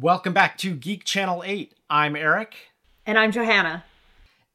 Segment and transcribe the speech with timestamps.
[0.00, 1.72] Welcome back to Geek Channel 8.
[1.88, 2.56] I'm Eric.
[3.06, 3.84] And I'm Johanna.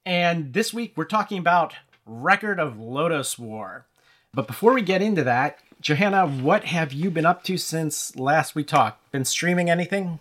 [0.05, 1.73] And this week we're talking about
[2.05, 3.86] Record of Lodoss War.
[4.33, 8.54] But before we get into that, Johanna, what have you been up to since last
[8.54, 9.14] we talked?
[9.14, 10.20] Been streaming anything?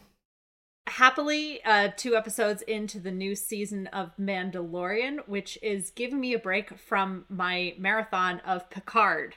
[0.87, 6.39] Happily, uh, two episodes into the new season of Mandalorian, which is giving me a
[6.39, 9.35] break from my marathon of Picard,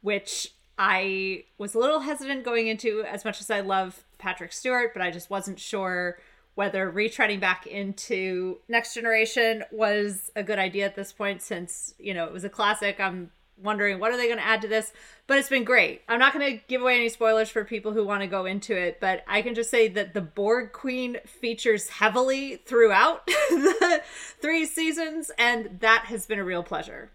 [0.00, 4.94] which I was a little hesitant going into as much as I love Patrick Stewart,
[4.94, 6.18] but I just wasn't sure
[6.54, 12.14] whether retreading back into Next Generation was a good idea at this point since, you
[12.14, 12.98] know, it was a classic.
[12.98, 14.90] I'm wondering what are they going to add to this
[15.26, 18.02] but it's been great i'm not going to give away any spoilers for people who
[18.02, 21.90] want to go into it but i can just say that the borg queen features
[21.90, 24.02] heavily throughout the
[24.40, 27.10] three seasons and that has been a real pleasure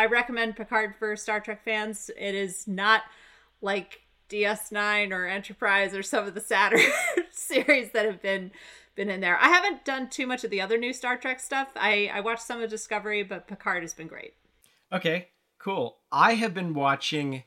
[0.00, 2.10] I recommend Picard for Star Trek fans.
[2.16, 3.02] It is not
[3.60, 4.00] like
[4.30, 6.80] DS9 or Enterprise or some of the Saturn
[7.30, 8.50] series that have been
[8.96, 9.36] been in there.
[9.38, 11.68] I haven't done too much of the other new Star Trek stuff.
[11.76, 14.32] I I watched some of Discovery, but Picard has been great.
[14.90, 15.98] Okay, cool.
[16.10, 17.42] I have been watching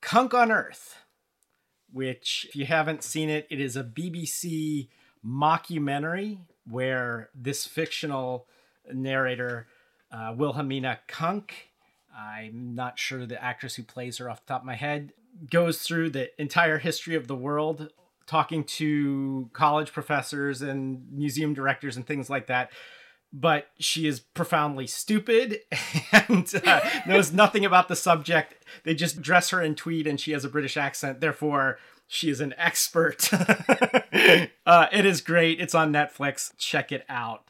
[0.00, 0.98] Cunk on Earth,
[1.92, 4.88] which if you haven't seen it, it is a BBC
[5.26, 8.46] mockumentary where this fictional
[8.88, 9.66] narrator
[10.12, 11.67] uh, Wilhelmina Cunk
[12.18, 15.12] I'm not sure the actress who plays her off the top of my head
[15.50, 17.90] goes through the entire history of the world
[18.26, 22.70] talking to college professors and museum directors and things like that
[23.32, 25.60] but she is profoundly stupid
[26.28, 28.54] and uh, knows nothing about the subject.
[28.84, 31.20] They just dress her in tweed and she has a british accent.
[31.20, 33.30] Therefore she is an expert.
[34.66, 35.60] Uh, it is great.
[35.60, 36.52] It's on netflix.
[36.58, 37.44] Check it out.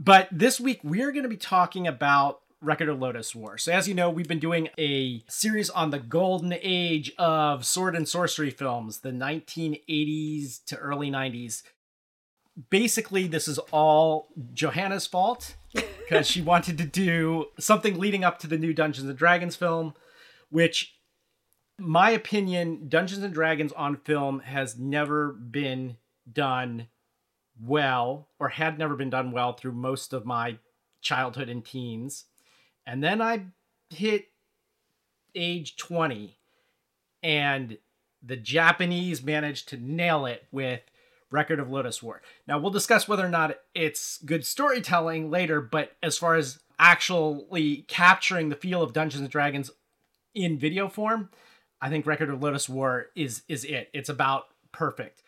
[0.00, 3.56] But this week we're going to be talking about Record of Lodoss War.
[3.56, 7.96] So, as you know, we've been doing a series on the golden age of sword
[7.96, 11.62] and sorcery films, the 1980s to early 90s.
[12.68, 18.46] Basically, this is all Johanna's fault because she wanted to do something leading up to
[18.46, 19.94] the new Dungeons and Dragons film,
[20.50, 20.96] which,
[21.78, 25.96] my opinion, Dungeons and Dragons on film has never been
[26.30, 26.88] done
[27.58, 30.58] well or had never been done well through most of my
[31.00, 32.26] childhood and teens
[32.90, 33.44] and then I
[33.88, 34.26] hit
[35.36, 36.36] age 20
[37.22, 37.78] and
[38.20, 40.80] the Japanese managed to nail it with
[41.30, 42.20] Record of Lodoss War.
[42.48, 47.84] Now we'll discuss whether or not it's good storytelling later, but as far as actually
[47.86, 49.70] capturing the feel of Dungeons and Dragons
[50.34, 51.30] in video form,
[51.80, 53.88] I think Record of Lodoss War is is it.
[53.92, 55.22] It's about perfect.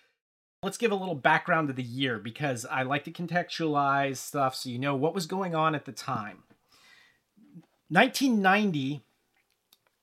[0.65, 4.69] Let's give a little background to the year because I like to contextualize stuff so
[4.69, 6.43] you know what was going on at the time.
[7.92, 9.03] 1990,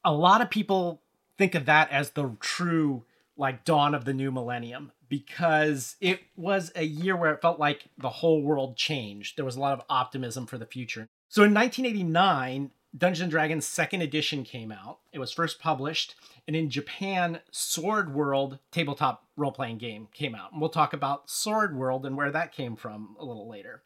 [0.06, 1.02] a lot of people
[1.38, 3.04] think of that as the true
[3.36, 7.86] like dawn of the new millennium because it was a year where it felt like
[7.98, 9.38] the whole world changed.
[9.38, 11.08] There was a lot of optimism for the future.
[11.30, 15.00] So in 1989, Dungeons and Dragons second edition came out.
[15.12, 16.16] It was first published,
[16.48, 20.52] and in Japan, Sword World tabletop role playing game came out.
[20.52, 23.82] And we'll talk about Sword World and where that came from a little later.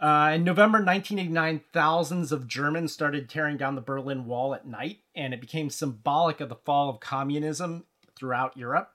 [0.00, 5.00] Uh, in November 1989, thousands of Germans started tearing down the Berlin Wall at night,
[5.14, 7.84] and it became symbolic of the fall of communism
[8.16, 8.90] throughout Europe.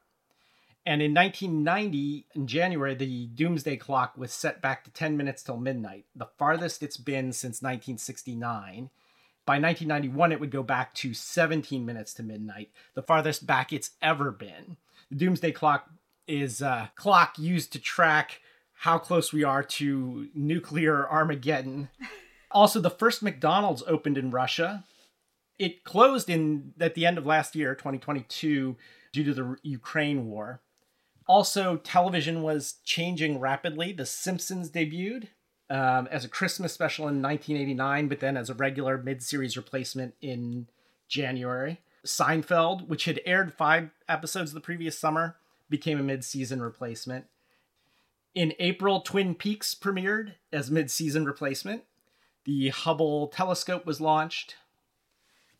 [0.84, 5.58] And in 1990, in January, the doomsday clock was set back to 10 minutes till
[5.58, 8.90] midnight, the farthest it's been since 1969.
[9.46, 13.92] By 1991, it would go back to 17 minutes to midnight, the farthest back it's
[14.02, 14.78] ever been.
[15.12, 15.88] The doomsday clock
[16.28, 18.42] is a clock used to track
[18.80, 21.90] how close we are to nuclear Armageddon.
[22.52, 24.84] Also, the first McDonald's opened in Russia.
[25.58, 28.76] It closed in at the end of last year, 2022,
[29.12, 30.62] due to the Ukraine war.
[31.28, 33.92] Also, television was changing rapidly.
[33.92, 35.30] The Simpsons debuted
[35.70, 40.68] um, as a Christmas special in 1989, but then as a regular mid-series replacement in
[41.08, 41.82] January.
[42.06, 45.38] Seinfeld, which had aired five episodes the previous summer,
[45.70, 47.26] became a mid-season replacement.
[48.36, 51.84] In April, Twin Peaks premiered as mid season replacement.
[52.44, 54.58] The Hubble telescope was launched.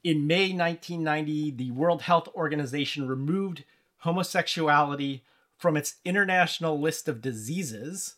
[0.04, 3.64] In May 1990, the World Health Organization removed
[4.00, 5.24] homosexuality
[5.58, 8.16] from its international list of diseases.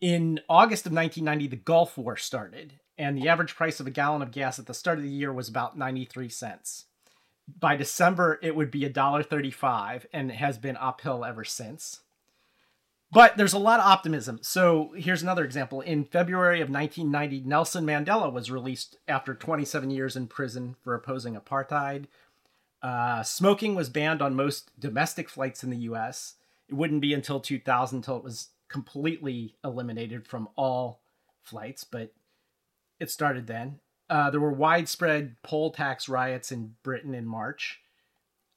[0.00, 4.22] In August of 1990, the Gulf War started, and the average price of a gallon
[4.22, 6.86] of gas at the start of the year was about 93 cents.
[7.46, 12.00] By December, it would be $1.35, and it has been uphill ever since.
[13.12, 14.38] But there's a lot of optimism.
[14.42, 15.80] So here's another example.
[15.80, 21.34] In February of 1990, Nelson Mandela was released after 27 years in prison for opposing
[21.34, 22.04] apartheid.
[22.82, 26.34] Uh, smoking was banned on most domestic flights in the US.
[26.68, 31.00] It wouldn't be until 2000 until it was completely eliminated from all
[31.42, 32.12] flights, but
[33.00, 33.80] it started then.
[34.08, 37.80] Uh, there were widespread poll tax riots in Britain in March.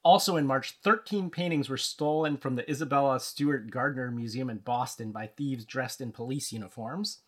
[0.04, 5.12] Also in March, 13 paintings were stolen from the Isabella Stewart Gardner Museum in Boston
[5.12, 7.20] by thieves dressed in police uniforms.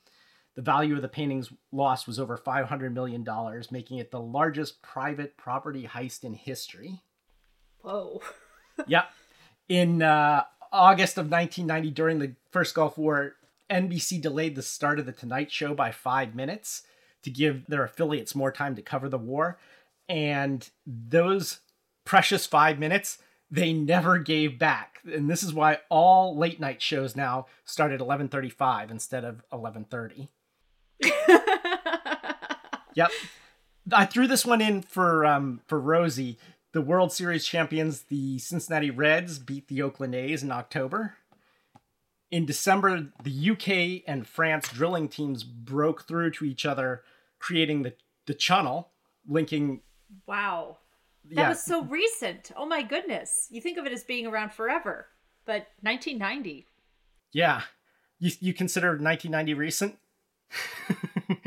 [0.56, 3.26] The value of the paintings lost was over $500 million,
[3.72, 7.02] making it the largest private property heist in history.
[7.82, 8.22] Whoa.
[8.88, 9.10] yep.
[9.70, 13.36] In uh, August of 1990, during the first Gulf War,
[13.70, 16.84] NBC delayed the start of The Tonight Show by five minutes
[17.24, 19.58] to give their affiliates more time to cover the war.
[20.08, 21.60] And those
[22.06, 23.18] precious five minutes
[23.52, 25.00] they never gave back.
[25.06, 30.30] And this is why all late night shows now start at 11.35 instead of 11.30
[32.96, 33.12] yep.
[33.92, 36.38] I threw this one in for um for rosie.
[36.72, 41.16] The world series champions the cincinnati reds beat the oakland a's in october.
[42.32, 43.68] In december the uk
[44.08, 47.04] and france drilling teams broke through to each other
[47.40, 47.94] creating the
[48.26, 48.90] the channel
[49.28, 49.82] linking
[50.26, 50.78] wow
[51.32, 51.50] that yeah.
[51.50, 52.52] was so recent.
[52.56, 53.48] Oh my goodness.
[53.50, 55.08] You think of it as being around forever,
[55.46, 56.68] but 1990.
[57.32, 57.62] Yeah.
[58.20, 59.98] You, you consider 1990 recent?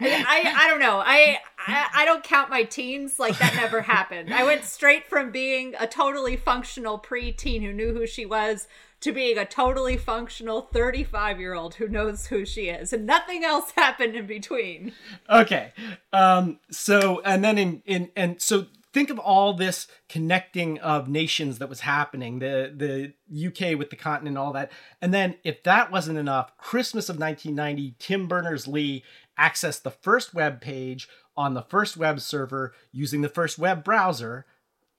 [0.00, 0.98] I, I don't know.
[0.98, 4.34] I, I I don't count my teens like that never happened.
[4.34, 8.68] I went straight from being a totally functional preteen who knew who she was
[9.00, 13.44] to being a totally functional 35 year old who knows who she is and nothing
[13.44, 14.92] else happened in between
[15.28, 15.74] okay
[16.14, 18.64] um so and then in in and so
[18.94, 23.96] think of all this connecting of nations that was happening the the UK with the
[23.96, 24.70] continent all that.
[25.02, 29.02] And then if that wasn't enough Christmas of 1990 Tim Berners-Lee
[29.38, 34.46] accessed the first web page on the first web server using the first web browser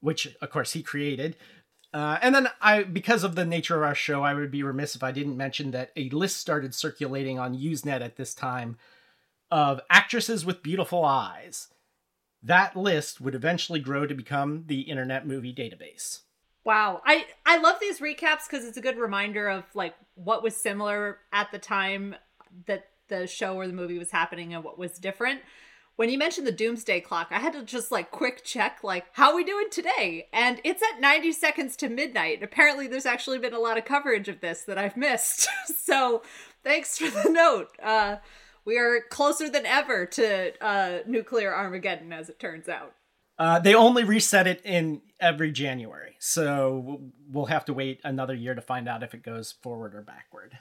[0.02, 1.36] which of course he created.
[1.94, 4.98] Uh, and then I, because of the nature of our show, I would be remiss
[4.98, 8.78] if I didn't mention that a list started circulating on Usenet at this time
[9.50, 11.70] of actresses with beautiful eyes
[12.46, 16.22] that list would eventually grow to become the Internet Movie Database.
[16.64, 17.02] Wow.
[17.06, 21.20] I I love these recaps cuz it's a good reminder of like what was similar
[21.32, 22.16] at the time
[22.68, 25.42] that the show or the movie was happening and what was different.
[25.96, 29.32] When you mentioned the doomsday clock, I had to just like quick check like how
[29.32, 30.28] are we doing today?
[30.34, 32.44] And it's at 90 seconds to midnight.
[32.44, 35.48] Apparently there's actually been a lot of coverage of this that I've missed.
[35.84, 36.24] so,
[36.64, 37.70] thanks for the note.
[37.82, 38.18] Uh
[38.66, 42.94] we are closer than ever to uh, nuclear Armageddon, as it turns out.
[43.38, 48.56] Uh, they only reset it in every January, so we'll have to wait another year
[48.56, 50.58] to find out if it goes forward or backward.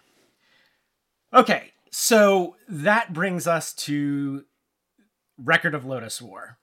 [1.33, 4.45] Okay, so that brings us to
[5.39, 6.59] Record of Lodoss War.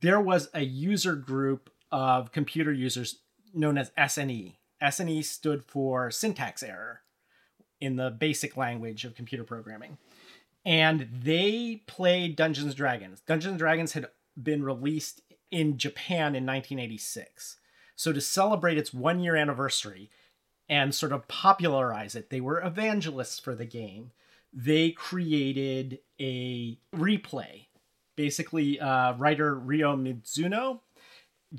[0.00, 3.20] There was a user group of computer users
[3.54, 4.56] known as SNE.
[4.82, 7.02] SNE stood for syntax error
[7.82, 9.98] in the basic language of computer programming.
[10.64, 13.20] And they played Dungeons Dragons.
[13.26, 14.06] Dungeons Dragons had
[14.40, 15.20] been released
[15.50, 17.56] in Japan in 1986.
[17.96, 20.10] So to celebrate its one year anniversary
[20.68, 24.12] and sort of popularize it, they were evangelists for the game.
[24.52, 27.66] They created a replay.
[28.14, 30.80] Basically, uh, writer Ryo Mizuno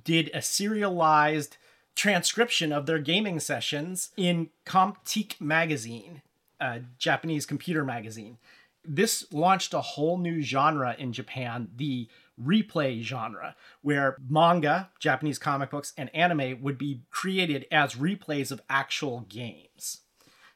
[0.05, 1.57] did a serialized
[1.95, 6.21] transcription of their gaming sessions in Comptique magazine,
[6.59, 8.37] a Japanese computer magazine.
[8.85, 12.07] This launched a whole new genre in Japan, the
[12.41, 18.61] replay genre, where manga, Japanese comic books, and anime would be created as replays of
[18.69, 20.01] actual games.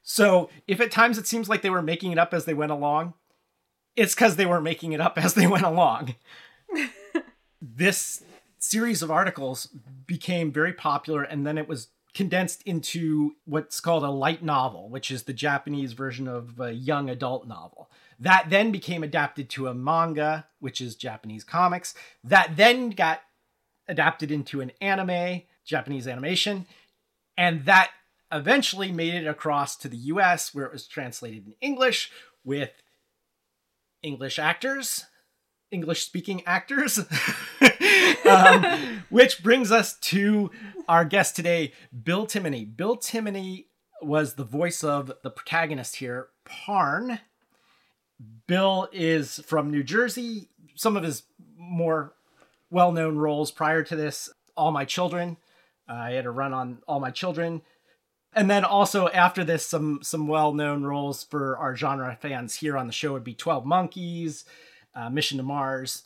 [0.01, 2.72] So, if at times it seems like they were making it up as they went
[2.72, 3.13] along,
[3.96, 6.15] it's because they were making it up as they went along.
[7.62, 8.24] this
[8.60, 9.68] series of articles
[10.06, 15.12] became very popular and then it was condensed into what's called a light novel, which
[15.12, 17.92] is the Japanese version of a young adult novel.
[18.20, 21.94] That then became adapted to a manga, which is Japanese comics.
[22.24, 23.22] That then got
[23.88, 26.66] adapted into an anime, Japanese animation,
[27.38, 27.92] and that
[28.32, 32.12] eventually made it across to the US where it was translated in English
[32.44, 32.72] with
[34.02, 35.06] English actors
[35.71, 37.00] English speaking actors.
[38.29, 40.51] um, which brings us to
[40.88, 42.75] our guest today, Bill Timoney.
[42.75, 43.65] Bill Timoney
[44.01, 47.19] was the voice of the protagonist here, Parn.
[48.47, 50.50] Bill is from New Jersey.
[50.75, 51.24] Some of his
[51.57, 52.13] more
[52.69, 55.38] well known roles prior to this All My Children.
[55.89, 57.62] Uh, I had a run on All My Children.
[58.33, 62.77] And then also after this, some some well known roles for our genre fans here
[62.77, 64.45] on the show would be Twelve Monkeys,
[64.98, 66.04] uh, Mission to Mars.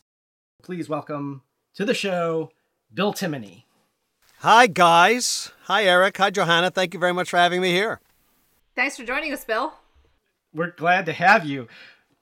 [0.61, 1.41] Please welcome
[1.75, 2.51] to the show
[2.93, 3.63] Bill Timoney.
[4.39, 5.51] Hi, guys.
[5.63, 6.17] Hi, Eric.
[6.17, 6.69] Hi, Johanna.
[6.69, 8.01] Thank you very much for having me here.
[8.75, 9.73] Thanks for joining us, Bill.
[10.53, 11.67] We're glad to have you.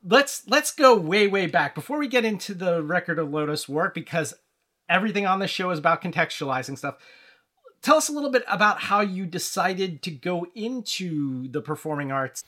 [0.07, 3.91] Let's let's go way way back before we get into the record of Lodoss War
[3.93, 4.33] because
[4.87, 6.97] everything on this show is about contextualizing stuff.
[7.81, 12.43] Tell us a little bit about how you decided to go into the performing arts.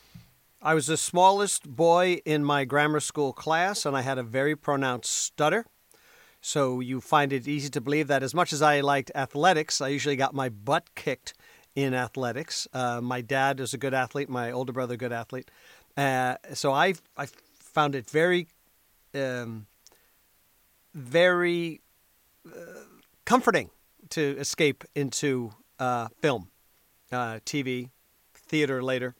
[0.64, 4.54] I was the smallest boy in my grammar school class, and I had a very
[4.54, 5.66] pronounced stutter.
[6.40, 9.88] So you find it easy to believe that as much as I liked athletics, I
[9.88, 11.34] usually got my butt kicked
[11.74, 12.68] in athletics.
[12.72, 15.50] Uh, my dad was a good athlete, my older brother a good athlete.
[15.96, 17.26] Uh, so I I
[17.58, 18.46] found it very
[19.14, 19.66] um,
[20.94, 21.80] very
[22.46, 22.84] uh,
[23.24, 23.70] comforting
[24.10, 26.50] to escape into uh, film,
[27.10, 27.90] uh, TV,
[28.32, 29.16] theater later.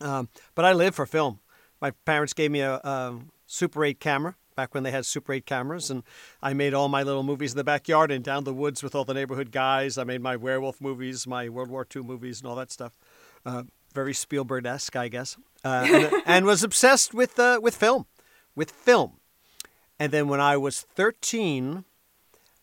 [0.00, 1.40] Um, but I live for film.
[1.80, 5.46] My parents gave me a, a Super 8 camera back when they had Super 8
[5.46, 5.90] cameras.
[5.90, 6.02] And
[6.42, 9.04] I made all my little movies in the backyard and down the woods with all
[9.04, 9.98] the neighborhood guys.
[9.98, 12.96] I made my werewolf movies, my World War II movies, and all that stuff.
[13.44, 15.36] Uh, very Spielberg esque, I guess.
[15.64, 18.06] Uh, and, and, was obsessed with, uh, with film,
[18.54, 19.20] with film.
[19.98, 21.84] And then when I was 13,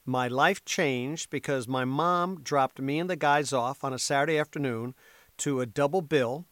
[0.05, 4.37] my life changed because my mom dropped me and the guys off on a Saturday
[4.37, 4.93] afternoon
[5.37, 6.45] to a double bill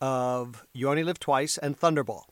[0.00, 2.22] of You Only Live Twice and Thunderball.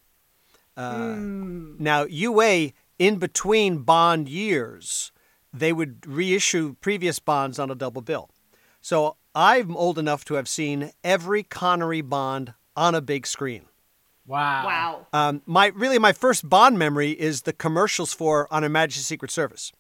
[0.77, 1.81] Uh, mm.
[1.81, 5.13] Now, UA, in between bond years,
[5.53, 8.31] they would reissue previous bonds on a double bill.
[8.81, 13.67] So I'm old enough to have seen every Connery Bond on a big screen.
[14.27, 14.65] Wow.
[14.65, 15.07] Wow.
[15.13, 19.31] Um, my really my first Bond memory is the commercials for On Her Majesty's Secret
[19.31, 19.73] Service,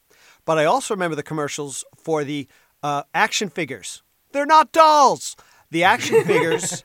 [0.45, 2.49] but I also remember the commercials for the
[2.83, 4.03] uh, action figures.
[4.33, 5.37] They're not dolls.
[5.73, 6.85] The action figures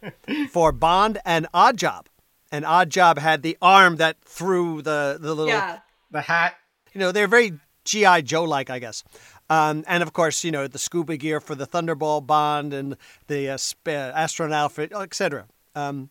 [0.49, 2.07] for Bond and Odd Job.
[2.51, 5.79] and Odd Job had the arm that threw the the little yeah.
[6.09, 6.55] the hat.
[6.93, 9.03] You know, they're very GI Joe like, I guess.
[9.49, 12.95] Um, and of course, you know the scuba gear for the Thunderball Bond and
[13.27, 15.47] the uh, sp- uh, astronaut outfit, etc.
[15.75, 16.09] Um,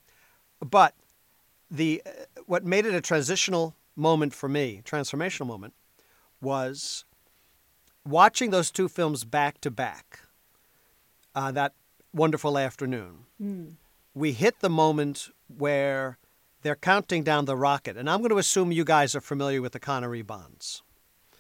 [0.61, 0.95] but
[1.71, 2.11] the uh,
[2.47, 5.73] what made it a transitional moment for me, transformational moment,
[6.43, 7.05] was
[8.07, 10.21] watching those two films back to back.
[11.35, 11.75] Uh, that
[12.17, 13.75] wonderful afternoon, mm.
[14.15, 16.19] we hit the moment where
[16.63, 19.73] they're counting down the rocket, and I'm going to assume you guys are familiar with
[19.73, 20.83] the Connery bonds.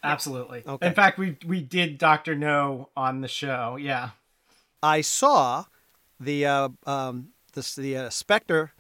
[0.04, 0.62] Absolutely.
[0.66, 0.86] Okay.
[0.86, 3.76] In fact, we we did Doctor No on the show.
[3.76, 4.10] Yeah.
[4.82, 5.64] I saw
[6.20, 8.72] the uh, um, this the uh, Spectre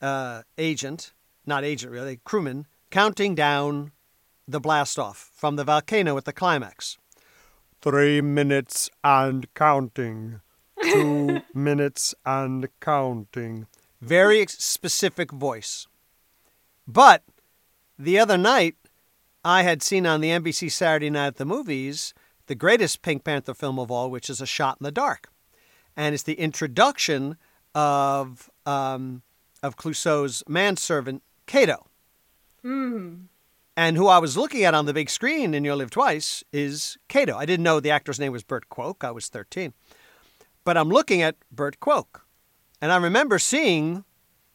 [0.00, 1.12] uh, agent,
[1.44, 3.92] not agent really, crewman, counting down
[4.48, 6.96] the blast off from the volcano at the climax.
[7.82, 10.40] Three minutes and counting.
[10.82, 13.66] Two minutes and counting.
[14.00, 15.86] Very specific voice.
[16.86, 17.22] But
[17.98, 18.76] the other night,
[19.44, 22.14] I had seen on the NBC Saturday Night at the Movies
[22.46, 25.28] the greatest Pink Panther film of all, which is A Shot in the Dark.
[25.96, 27.36] And it's the introduction
[27.74, 29.22] of, um,
[29.62, 31.86] of Clouseau's manservant, Cato.
[32.64, 33.26] Mm.
[33.76, 36.98] And who I was looking at on the big screen in You Live Twice is
[37.08, 37.36] Cato.
[37.36, 39.04] I didn't know the actor's name was Burt Kwouk.
[39.04, 39.72] I was 13.
[40.64, 42.22] But I'm looking at Burt Kwouk.
[42.80, 44.04] And I remember seeing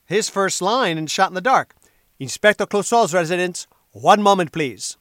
[0.06, 1.76] his first line in Shot in the Dark.
[2.20, 4.98] Inspector Clouseau's residence, one moment, please.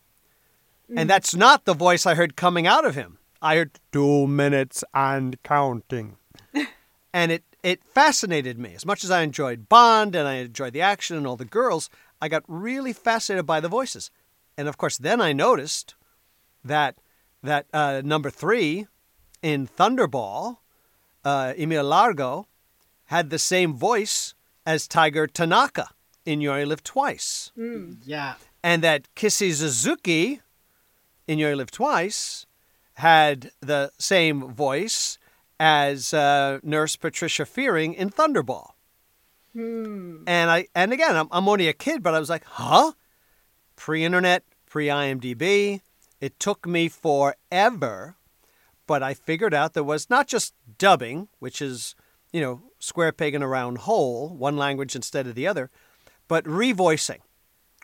[0.91, 1.01] Mm.
[1.01, 3.19] And that's not the voice I heard coming out of him.
[3.41, 6.17] I heard two minutes and counting.
[7.13, 8.75] and it, it fascinated me.
[8.75, 11.91] As much as I enjoyed Bond and I enjoyed the action and all the girls,
[12.21, 14.11] I got really fascinated by the voices.
[14.57, 15.95] And of course, then I noticed
[16.65, 16.97] that
[17.43, 18.87] that uh, number three
[19.43, 20.59] in Thunderball,
[21.25, 22.47] uh, Emil Largo,
[23.07, 24.35] had the same voice
[24.67, 25.91] as Tiger Tanaka
[26.25, 27.53] in You Only Live Twice.
[27.57, 27.99] Mm.
[28.05, 28.35] Yeah.
[28.63, 30.41] And that Kissy Suzuki
[31.27, 32.47] in You Only Live Twice
[32.95, 35.19] had the same voice
[35.59, 38.71] as uh, Nurse Patricia Fearing in Thunderball.
[39.53, 40.25] Hmm.
[40.27, 42.93] And I and again, I'm, I'm only a kid, but I was like, huh?
[43.77, 45.81] Pre-internet, pre-IMDb.
[46.21, 48.17] It took me forever,
[48.87, 51.95] but I figured out there was not just dubbing, which is,
[52.33, 55.71] you know, square peg in a round hole, one language instead of the other,
[56.29, 57.21] but revoicing,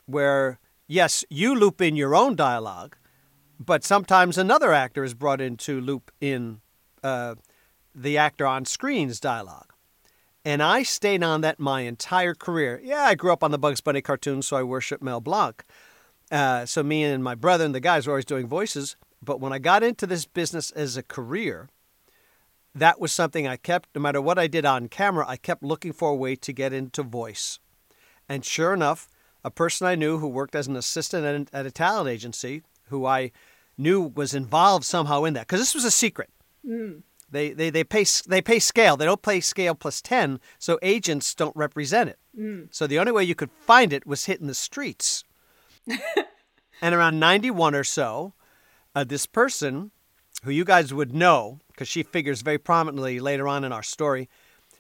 [0.07, 2.97] where, yes, you loop in your own dialogue,
[3.59, 6.61] but sometimes another actor is brought in to loop in
[7.03, 7.35] uh,
[7.95, 9.73] the actor on screen's dialogue.
[10.45, 12.81] And I stayed on that my entire career.
[12.83, 15.63] Yeah, I grew up on the Bugs Bunny cartoons, so I worship Mel Blanc.
[16.31, 18.97] Uh, so me and my brother and the guys were always doing voices.
[19.23, 21.69] But when I got into this business as a career,
[22.75, 25.93] that was something I kept, no matter what I did on camera, I kept looking
[25.93, 27.59] for a way to get into voice.
[28.29, 29.09] And sure enough,
[29.43, 33.33] a person I knew who worked as an assistant at, a talent agency, who I
[33.77, 36.31] knew was involved somehow in that, because this was a secret.
[37.31, 38.97] They, they, they, pay, they pay scale.
[38.97, 42.19] They don't pay scale plus 10, so agents don't represent it.
[42.71, 45.25] So the only way you could find it was hitting the streets.
[46.83, 48.35] and around 91 or so,
[48.95, 49.93] uh, this person,
[50.43, 54.29] who you guys would know, because she figures very prominently later on in our story,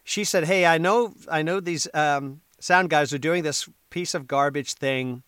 [0.04, 4.14] she said, "Hey, I know, I know these um, sound guys are doing this piece
[4.14, 5.22] of garbage thing.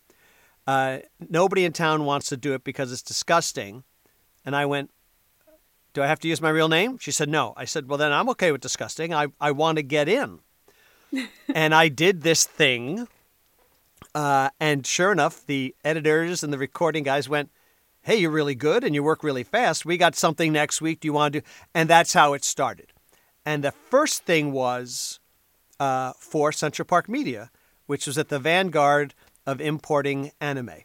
[0.65, 0.99] Uh,
[1.29, 3.83] nobody in town wants to do it because it's disgusting."
[4.45, 4.91] And I went,
[5.93, 8.11] "Do I have to use my real name?" She said, "No." I said, "Well, then
[8.11, 9.13] I'm okay with disgusting.
[9.13, 10.39] I I want to get in."
[11.53, 13.07] and I did this thing,
[14.15, 17.51] uh, and sure enough, the editors and the recording guys went,
[18.03, 19.85] "Hey, you're really good and you work really fast.
[19.85, 20.99] We got something next week.
[21.01, 22.93] Do you want to?" do And that's how it started.
[23.45, 25.19] And the first thing was
[25.79, 27.51] uh, for Central Park Media,
[27.87, 29.13] which was at the vanguard
[29.45, 30.83] of importing anime.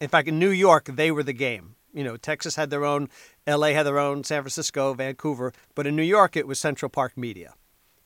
[0.00, 1.76] In fact, in New York, they were the game.
[1.92, 3.08] You know, Texas had their own,
[3.46, 7.16] LA had their own, San Francisco, Vancouver, but in New York, it was Central Park
[7.16, 7.54] Media.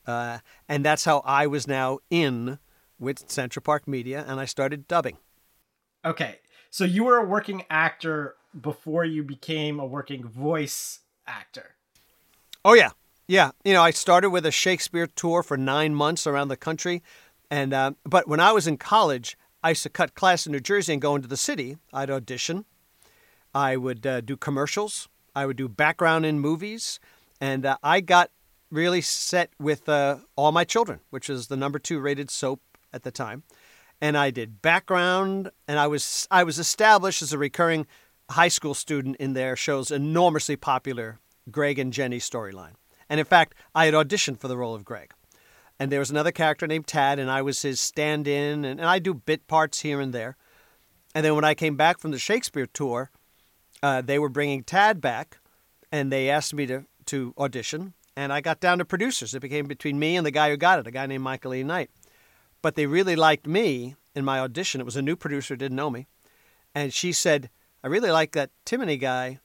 [0.05, 2.59] Uh, and that's how I was now in
[2.99, 5.17] with Central Park Media, and I started dubbing.
[6.03, 6.39] Okay.
[6.69, 11.75] So you were a working actor before you became a working voice actor.
[12.63, 12.91] Oh yeah,
[13.27, 13.51] yeah.
[13.63, 17.03] You know, I started with a Shakespeare tour for nine months around the country,
[17.49, 20.59] and uh, but when I was in college, I used to cut class in New
[20.59, 21.77] Jersey and go into the city.
[21.93, 22.65] I'd audition.
[23.53, 25.07] I would uh, do commercials.
[25.35, 26.99] I would do background in movies,
[27.41, 28.31] and uh, I got
[28.71, 32.61] really set with uh, All My Children, which was the number two rated soap
[32.93, 33.43] at the time.
[34.01, 37.87] And I did background, and I was I was established as a recurring
[38.31, 41.19] high school student in there show's enormously popular
[41.51, 42.73] Greg and Jenny storyline.
[43.09, 45.13] And in fact, I had auditioned for the role of Greg.
[45.79, 48.89] And there was another character named Tad, and I was his stand in, and, and
[48.89, 50.37] I do bit parts here and there.
[51.13, 53.11] And then when I came back from the Shakespeare tour,
[53.83, 55.37] uh, they were bringing Tad back,
[55.91, 57.93] and they asked me to, to audition.
[58.15, 59.35] And I got down to producers.
[59.35, 61.63] It became between me and the guy who got it, a guy named Michael E.
[61.63, 61.89] Knight.
[62.61, 64.79] But they really liked me in my audition.
[64.79, 66.07] It was a new producer, didn't know me.
[66.73, 67.49] And she said,
[67.85, 69.37] I really like that Timoney guy.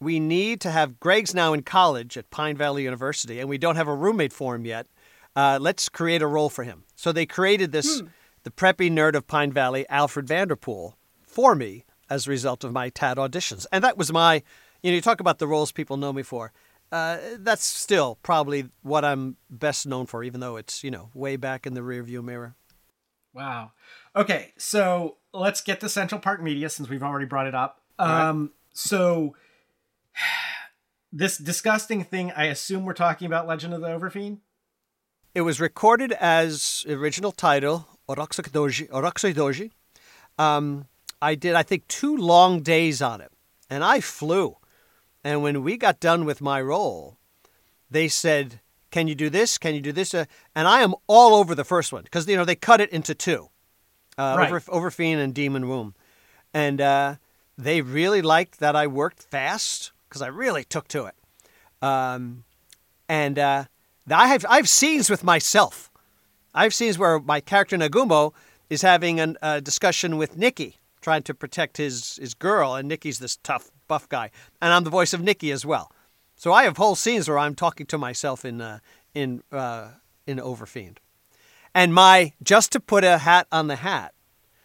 [0.00, 3.76] We need to have Greg's now in college at Pine Valley University, and we don't
[3.76, 4.86] have a roommate for him yet.
[5.36, 6.84] Uh, let's create a role for him.
[6.96, 8.02] So they created this,
[8.42, 12.88] the preppy nerd of Pine Valley, Alfred Vanderpool, for me as a result of my
[12.88, 13.66] TAD auditions.
[13.70, 14.42] And that was my,
[14.82, 16.52] you know, you talk about the roles people know me for.
[16.90, 21.36] Uh, that's still probably what I'm best known for, even though it's, you know, way
[21.36, 22.54] back in the rearview mirror.
[23.34, 23.72] Wow.
[24.16, 27.80] Okay, so let's get to Central Park Media since we've already brought it up.
[27.98, 29.34] Um, so
[31.12, 34.38] this disgusting thing, I assume we're talking about Legend of the Overfiend.
[35.34, 38.88] It was recorded as original title Urotsukidoji.
[38.90, 39.70] Orokusoi Doji.
[40.38, 40.86] Um,
[41.20, 43.32] I did, I think, two long days on it,
[43.68, 44.56] and I flew.
[45.24, 47.18] And when we got done with my role,
[47.90, 49.58] they said, "Can you do this?
[49.58, 52.36] Can you do this?" Uh, and I am all over the first one because you
[52.36, 53.48] know they cut it into two,
[54.18, 54.52] uh, Right.
[54.52, 55.94] over, Overfiend and Demon Womb,
[56.52, 57.16] and uh,
[57.58, 61.14] they really liked that I worked fast because I really took to it.
[61.82, 62.44] Um,
[63.08, 63.64] and uh,
[64.10, 65.90] I have I have scenes with myself.
[66.54, 68.32] I have scenes where my character Nagumo
[68.70, 73.18] is having an- a discussion with Nikki, trying to protect his his girl, and Nikki's
[73.18, 74.30] this tough buff guy,
[74.62, 75.90] and I'm the voice of Nikki as well.
[76.36, 78.78] So I have whole scenes where I'm talking to myself in uh,
[79.14, 79.90] in uh,
[80.26, 80.96] in Overfiend,
[81.74, 84.14] and my just to put a hat on the hat,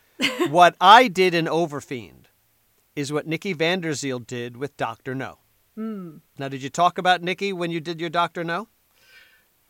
[0.50, 2.26] what I did in Overfiend
[2.96, 5.40] is what Nikki van der Zyl did with Doctor No.
[5.76, 6.18] Hmm.
[6.38, 8.68] Now, did you talk about Nikki when you did your Doctor No?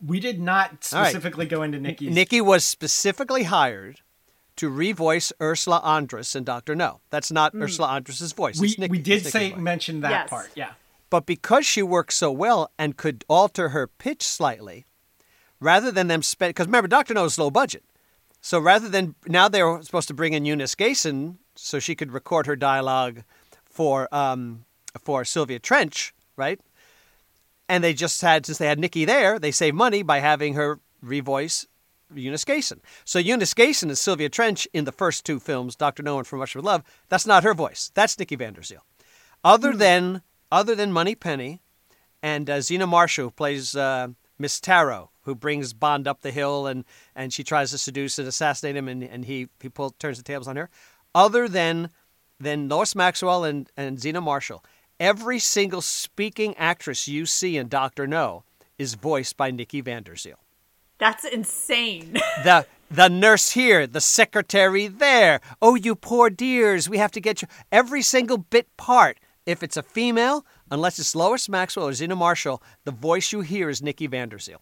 [0.03, 1.09] We did not All right.
[1.09, 2.13] specifically go into Nikki's.
[2.13, 3.99] Nikki was specifically hired
[4.55, 7.01] to revoice Ursula Andress in Doctor No.
[7.09, 7.61] That's not hmm.
[7.63, 8.59] Ursula Andress's voice.
[8.59, 9.59] we it's Nikki- we did it's say voice.
[9.59, 10.29] mention that Yes.
[10.29, 10.49] part.
[10.55, 10.71] Yeah.
[11.09, 14.85] But because she worked so well and could alter her pitch slightly,
[15.59, 17.83] rather than them spend, because remember, Doctor No is low budget.
[18.41, 22.11] So rather than now they were supposed to bring in Eunice Gayson so she could
[22.11, 23.23] record her dialogue
[23.65, 24.65] for um,
[24.97, 26.59] for Sylvia Trench, right?
[27.67, 30.79] And they just had since they had Nikki there, they saved money by having her
[31.03, 31.67] revoice
[32.13, 32.81] Eunice Gayson.
[33.05, 36.39] So Eunice Gayson is Sylvia Trench in the first two films, Doctor No and From
[36.39, 36.83] Russia with Love.
[37.09, 37.91] That's not her voice.
[37.93, 38.85] That's Nikki van der Zyl.
[39.43, 41.61] Other than other than Moneypenny
[42.23, 44.07] and uh, Zena Marshall, who plays uh,
[44.39, 48.27] Miss Taro, who brings Bond up the hill and, and she tries to seduce and
[48.27, 50.69] assassinate him, and, and he, he pull, turns the tables on her.
[51.13, 51.89] Other than
[52.39, 54.63] than Lois Maxwell and, and Zena Marshall,
[54.97, 58.43] every single speaking actress you see in Doctor No
[58.77, 60.39] is voiced by Nikki van der Zyl
[60.99, 62.13] That's insane.
[62.43, 65.41] the the nurse here, the secretary there.
[65.61, 69.19] Oh, you poor dears, we have to get you every single bit part.
[69.45, 73.69] If it's a female, unless it's Lois Maxwell or Zena Marshall, the voice you hear
[73.69, 74.57] is Nikki van der Zyl.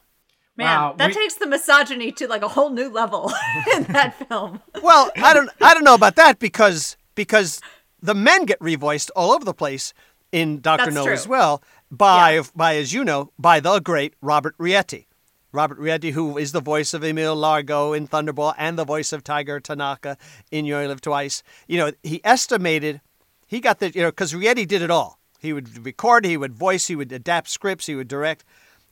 [0.55, 3.31] Man, Wow, that we- takes the misogyny to like a whole new level
[3.75, 4.61] in that film.
[4.81, 7.61] Well, I don't I don't know about that because because
[8.01, 9.93] the men get revoiced all over the place
[10.31, 11.13] in Doctor No true.
[11.13, 12.43] as well by Yeah.
[12.55, 15.05] by as you know by the great Robert Rietti.
[15.53, 19.23] Robert Rietti, who is the voice of Emil Largo in Thunderball and the voice of
[19.23, 20.17] Tiger Tanaka
[20.51, 21.41] in You Only Live Twice.
[21.67, 22.99] You know, he estimated
[23.47, 25.19] he got the you know because Rietti did it all.
[25.47, 28.43] He would record, he would voice, he would adapt scripts, he would direct,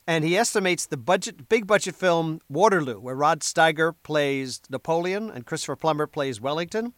[0.08, 5.46] and he estimates the budget, big budget film Waterloo, where Rod Steiger plays Napoleon and
[5.46, 6.94] Christopher Plummer plays Wellington.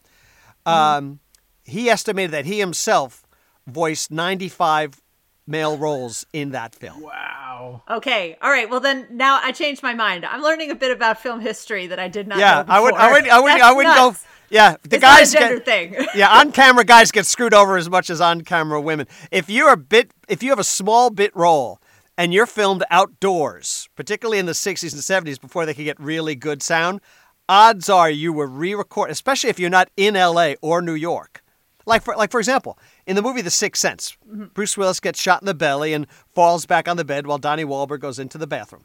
[0.67, 1.22] Um,
[1.63, 3.24] he estimated that he himself
[3.65, 5.02] voiced 95
[5.48, 7.02] male roles in that film.
[7.02, 7.82] Wow.
[7.89, 8.70] Okay, all right.
[8.70, 10.24] Well, then now I changed my mind.
[10.24, 12.38] I'm learning a bit about film history that I did not.
[12.38, 14.15] Yeah, know I would, I would, I would, That's I would go.
[14.49, 16.07] Yeah, the It's guys gender get, thing.
[16.15, 19.07] yeah, on camera guys get screwed over as much as on camera women.
[19.31, 21.81] If you're a bit, if you have a small bit role
[22.17, 26.36] and you're filmed outdoors, particularly in the 60s and 70s before they could get really
[26.36, 27.01] good sound,
[27.49, 31.43] odds are you were re-record, especially if you're not in LA or New York.
[31.86, 35.41] Like for like for example, in the movie The Sixth Sense, Bruce Willis gets shot
[35.41, 38.47] in the belly and falls back on the bed while Donnie Wahlberg goes into the
[38.47, 38.83] bathroom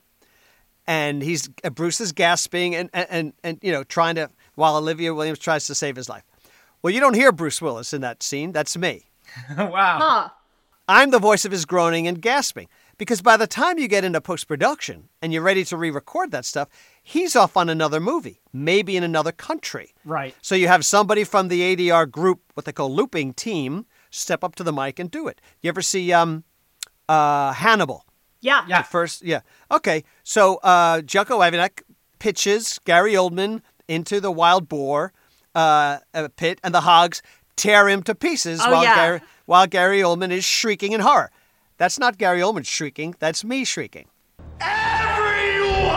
[0.87, 5.15] and he's uh, Bruce is gasping and and and you know trying to while Olivia
[5.15, 6.25] Williams tries to save his life.
[6.83, 8.53] Well, you don't hear Bruce Willis in that scene.
[8.53, 9.07] That's me.
[9.57, 9.99] wow.
[10.01, 10.29] Huh.
[10.89, 14.21] I'm the voice of his groaning and gasping because by the time you get into
[14.21, 16.69] post production and you're ready to re-record that stuff,
[17.03, 19.95] he's off on another movie, maybe in another country.
[20.05, 20.35] Right.
[20.43, 24.57] So you have somebody from the ADR group, what they call looping team, step up
[24.57, 25.41] to the mic and do it.
[25.63, 26.45] You ever see um,
[27.09, 28.05] uh, Hannibal?
[28.41, 28.65] Yeah.
[28.69, 28.83] Yeah.
[28.83, 29.41] The first, yeah.
[29.71, 31.83] Okay, so uh, Zeljko Ivanek
[32.19, 33.63] pitches Gary Oldman
[33.93, 35.13] into the wild boar
[35.55, 37.21] uh, uh, pit, and the hogs
[37.57, 38.95] tear him to pieces Oh, while yeah.
[38.97, 41.31] Gary while Gary Oldman is shrieking in horror.
[41.77, 43.15] That's not Gary Oldman shrieking.
[43.19, 44.07] That's me shrieking.
[44.61, 45.93] Everyone.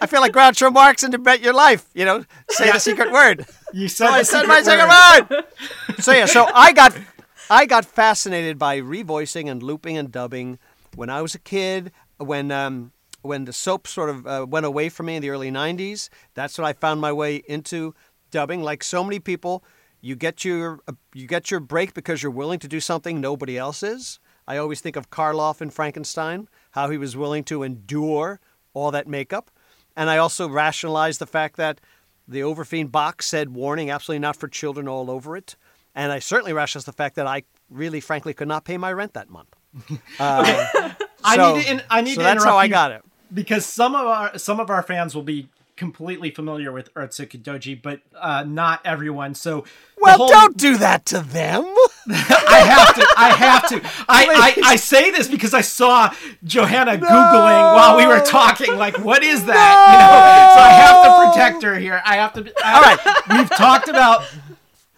[0.00, 1.86] I feel like Groucho Marx in To Bet Your Life.
[1.94, 3.46] You know, say the secret word.
[3.74, 5.44] You said the I said secret my second word.
[5.88, 5.98] word.
[6.00, 6.96] so yeah, so I got
[7.50, 10.60] I got fascinated by revoicing and looping and dubbing
[10.94, 11.90] when I was a kid.
[12.18, 12.92] When um,
[13.24, 16.58] when the soap sort of uh, went away from me in the early '90s, that's
[16.58, 17.94] when I found my way into
[18.30, 18.62] dubbing.
[18.62, 19.64] Like so many people,
[20.00, 23.56] you get your uh, you get your break because you're willing to do something nobody
[23.56, 24.20] else is.
[24.46, 28.40] I always think of Karloff in Frankenstein, how he was willing to endure
[28.74, 29.50] all that makeup.
[29.96, 31.80] And I also rationalize the fact that
[32.28, 35.56] the Overfiend box said warning, absolutely not for children all over it.
[35.94, 39.14] And I certainly rationalize the fact that I really, frankly, could not pay my rent
[39.14, 39.54] that month.
[40.20, 40.92] Uh,
[41.24, 41.70] I need to.
[41.70, 42.24] In, I need so to.
[42.24, 43.04] that's how interrupt I got it.
[43.34, 48.00] Because some of our some of our fans will be completely familiar with Urotsukidoji, but
[48.20, 49.34] uh, not everyone.
[49.34, 49.64] So
[50.00, 51.64] Well, whole- don't do that to them.
[52.08, 53.06] I have to.
[53.16, 53.76] I have to.
[54.08, 58.76] I, I, I say this because I saw Johanna googling while we were talking.
[58.76, 59.54] Like, what is that?
[59.90, 60.54] You know.
[60.54, 62.02] So I have to protect her here.
[62.04, 62.40] I have to.
[62.64, 63.38] All right.
[63.38, 64.24] We've talked about.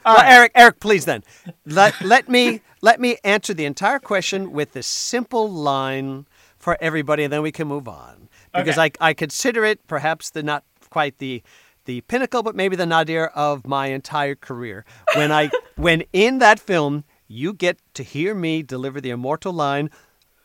[0.05, 1.22] well, Eric, Eric, please then
[1.64, 6.27] let let me let me answer the entire question with this simple line
[6.59, 8.26] for everybody, and then we can move on
[8.57, 8.90] because Okay.
[9.01, 11.42] I I consider it perhaps the not quite the
[11.85, 14.85] the pinnacle, but maybe the nadir of my entire career.
[15.14, 19.90] When I when in that film you get to hear me deliver the immortal line,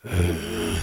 [0.04, 0.80] "A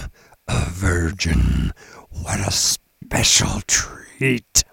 [0.70, 1.72] virgin,
[2.10, 4.64] what a special treat."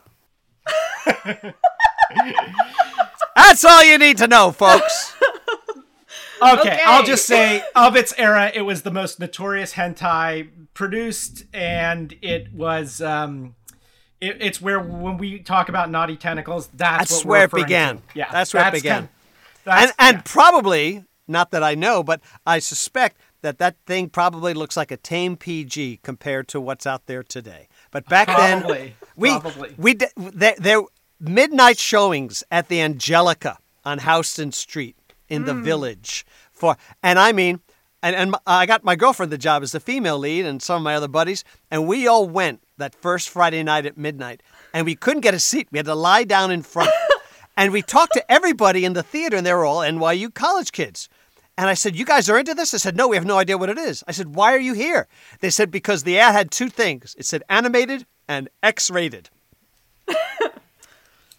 [3.36, 5.14] That's all you need to know, folks.
[6.42, 6.80] Okay, Okay.
[6.86, 12.54] I'll just say of its era, it was the most notorious hentai produced, and it
[12.54, 13.02] was.
[13.02, 13.56] um
[14.20, 17.52] it, it's where when we talk about naughty tentacles, that's, That's what we're where it
[17.54, 17.98] began.
[17.98, 18.04] to.
[18.16, 18.94] Yeah, That's where it began.
[19.02, 19.10] kind-
[19.64, 20.22] that's- and and yeah.
[20.26, 24.98] probably not that I know, but I suspect that that thing probably looks like a
[24.98, 27.68] tame PG compared to what's out there today.
[27.92, 29.76] But back then, we probably.
[29.78, 30.82] we there, there
[31.20, 34.97] midnight showings at the Angelika on Houston Street
[35.30, 35.64] in the hmm.
[35.64, 37.62] village for, and I mean.
[38.04, 40.84] And, and I got my girlfriend the job as the female lead, and some of
[40.84, 44.94] my other buddies, and we all went that first Friday night at midnight, and we
[44.94, 45.68] couldn't get a seat.
[45.72, 46.92] We had to lie down in front.
[47.58, 51.10] And we talked to everybody in the theater, and they were all NYU college kids.
[51.58, 52.70] And I said, You guys are into this?
[52.70, 54.04] They said, No, we have no idea what it is.
[54.08, 55.08] I said, Why are you here?
[55.40, 59.32] They said, Because the ad had two things it said animated and X rated.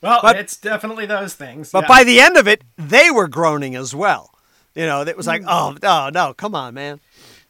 [0.02, 1.70] well, but- it's definitely those things.
[1.70, 1.88] But yeah.
[1.88, 4.32] by the end of it, they were groaning as well.
[4.74, 5.46] You know, it was like, mm.
[5.48, 7.00] Oh, no, no, come on, man.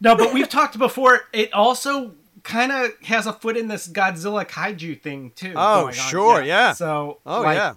[0.01, 1.23] no, but we've talked before.
[1.33, 5.53] It also kind of has a foot in this Godzilla kaiju thing too.
[5.55, 5.93] Oh, going on.
[5.93, 6.73] sure, yeah.
[6.73, 7.75] So, Oh, like, yeah.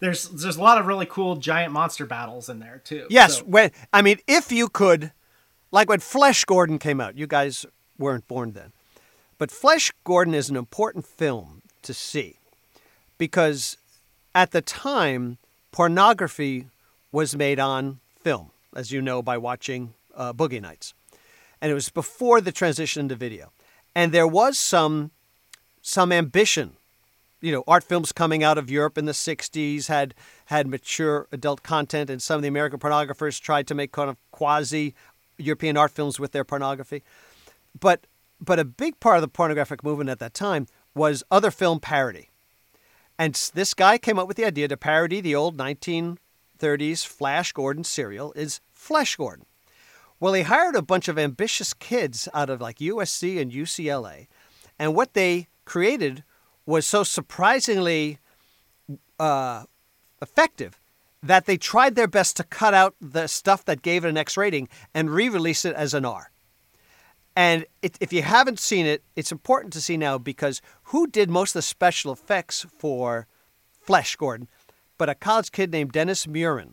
[0.00, 3.06] There's there's a lot of really cool giant monster battles in there too.
[3.10, 5.10] Yes, So- when I mean, if you could
[5.70, 7.16] like when Flesh Gordon came out.
[7.18, 7.66] You guys
[7.98, 8.72] weren't born then.
[9.38, 12.36] But Flesh Gordon is an important film to see
[13.18, 13.76] because
[14.38, 15.36] at the time,
[15.72, 16.68] pornography
[17.10, 20.94] was made on film, as you know by watching uh, Boogie Nights.
[21.60, 23.50] And it was before the transition to video.
[23.96, 25.10] And there was some,
[25.82, 26.74] some ambition.
[27.40, 31.64] You know, art films coming out of Europe in the 60s had, had mature adult
[31.64, 34.94] content, and some of the American pornographers tried to make kind of quasi
[35.36, 37.02] European art films with their pornography.
[37.80, 38.06] But,
[38.40, 42.27] but a big part of the pornographic movement at that time was other film parody.
[43.18, 47.84] And this guy came up with the idea to parody the old 1930s Flash Gordon
[47.84, 49.46] serial is Flesh Gordon.
[50.20, 54.26] Well, he hired a bunch of ambitious kids out of like USC and UCLA,
[54.78, 56.24] and what they created
[56.66, 58.18] was so surprisingly
[59.18, 59.64] uh,
[60.20, 60.80] effective
[61.22, 64.36] that they tried their best to cut out the stuff that gave it an X
[64.36, 66.30] rating and re-release it as an R.
[67.38, 71.30] And it, if you haven't seen it, it's important to see now because who did
[71.30, 73.28] most of the special effects for
[73.80, 74.48] Flesh Gordon?
[74.98, 76.72] But a college kid named Dennis Muren,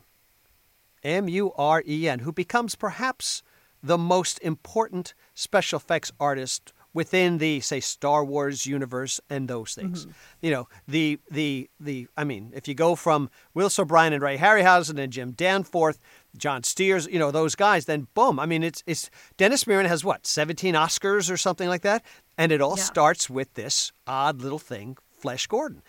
[1.04, 3.44] M U R E N, who becomes perhaps
[3.84, 10.08] the most important special effects artist within the say Star Wars universe and those things.
[10.08, 10.12] Mm-hmm.
[10.42, 14.40] You know, the the the I mean, if you go from Willis O'Brien and Ray
[14.40, 16.00] Harryhausen and Jim Danforth,
[16.38, 18.40] John Steers, you know, those guys, then boom.
[18.40, 22.04] I mean, it's it's Dennis Muren has what, 17 Oscars or something like that?
[22.38, 22.84] And it all yeah.
[22.84, 25.82] starts with this odd little thing, Flesh Gordon.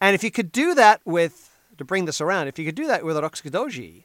[0.00, 2.86] And if you could do that with to bring this around, if you could do
[2.86, 4.04] that with Urotsukidoji,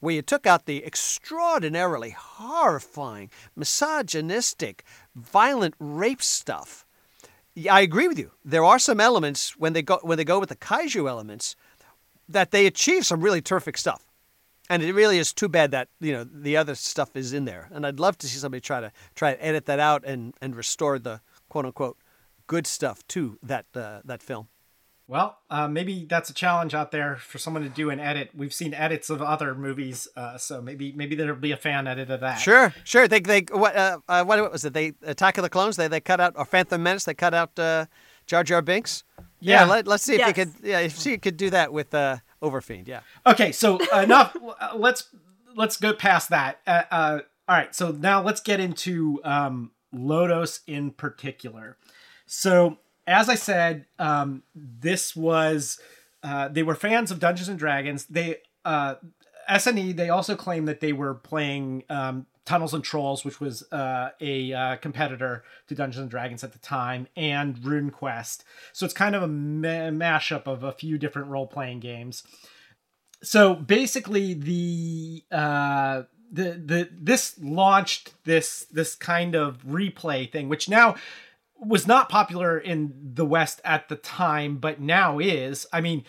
[0.00, 6.84] where you took out the extraordinarily horrifying, misogynistic, violent rape stuff.
[7.70, 8.32] I agree with you.
[8.44, 11.54] There are some elements when they go when they go with the kaiju elements
[12.28, 14.06] that they achieve some really terrific stuff.
[14.72, 17.68] And it really is too bad that you know the other stuff is in there.
[17.70, 20.56] And I'd love to see somebody try to try to edit that out and, and
[20.56, 21.98] restore the quote unquote
[22.46, 24.48] good stuff to that uh, that film.
[25.08, 28.30] Well, uh, maybe that's a challenge out there for someone to do an edit.
[28.34, 32.08] We've seen edits of other movies, uh, so maybe maybe there'll be a fan edit
[32.10, 32.36] of that.
[32.36, 33.06] Sure, sure.
[33.06, 34.72] They they what uh, uh what was it?
[34.72, 35.76] They Attack of the Clones.
[35.76, 37.04] They they cut out or Phantom Menace.
[37.04, 37.86] They cut out uh,
[38.26, 39.04] Jar Jar Binks.
[39.40, 40.28] Yeah, yeah let, us see if yes.
[40.28, 40.52] you could.
[40.62, 42.88] Yeah, see you could do that with uh, Overfiend.
[42.88, 43.00] Yeah.
[43.26, 44.36] Okay, so enough.
[44.74, 45.08] let's
[45.54, 46.58] let's go past that.
[46.66, 51.76] all right, so now let's get into um, Lodoss in particular.
[52.26, 55.78] So as I said, um, this was
[56.22, 58.06] uh, they were fans of Dungeons and Dragons.
[58.06, 58.96] They uh,
[59.50, 64.10] SNE they also claimed that they were playing um, Tunnels and Trolls, which was uh,
[64.20, 68.42] a uh, competitor to Dungeons and Dragons at the time, and RuneQuest.
[68.72, 72.24] So it's kind of a ma- mashup of a few different role playing games.
[73.22, 76.02] So basically, the uh,
[76.32, 80.96] the the this launched this this kind of replay thing, which now
[81.56, 85.66] was not popular in the West at the time, but now is.
[85.72, 86.04] I mean,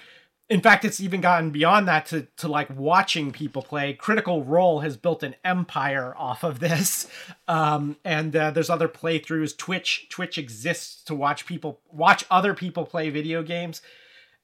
[0.54, 3.92] in fact, it's even gotten beyond that to, to like watching people play.
[3.96, 7.08] Critical Role has built an empire off of this,
[7.48, 9.58] um, and uh, there's other playthroughs.
[9.58, 13.82] Twitch Twitch exists to watch people watch other people play video games.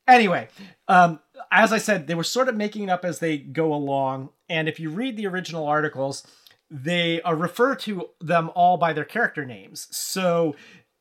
[0.08, 0.48] Anyway,
[0.88, 1.20] um,
[1.52, 4.68] as I said, they were sort of making it up as they go along, and
[4.68, 6.26] if you read the original articles,
[6.72, 9.88] they uh, refer to them all by their character names.
[9.92, 10.56] So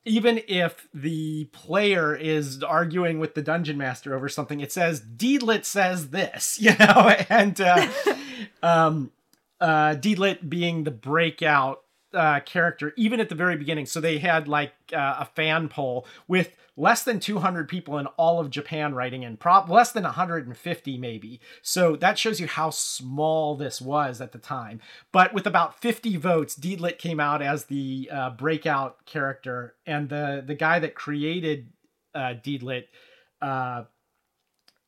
[0.05, 5.65] even if the player is arguing with the dungeon master over something, it says Deedlit
[5.65, 7.89] says this, you know, and uh,
[8.63, 9.11] um,
[9.61, 11.83] uh, Deedlit being the breakout
[12.14, 13.87] uh, character, even at the very beginning.
[13.87, 18.38] So they had like uh, a fan poll with less than 200 people in all
[18.40, 21.40] of Japan writing in, prop less than 150 maybe.
[21.61, 24.81] So that shows you how small this was at the time.
[25.12, 30.42] But with about 50 votes, Deedlit came out as the uh, breakout character, and the
[30.47, 31.73] the guy that created
[32.14, 32.85] uh, Deedlit,
[33.42, 33.85] uh,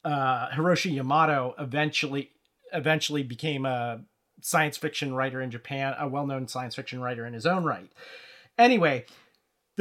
[0.04, 2.30] uh, Hiroshi Yamamoto, eventually
[2.72, 4.00] eventually became a
[4.42, 7.90] science fiction writer in Japan, a well-known science fiction writer in his own right.
[8.59, 9.07] Anyway,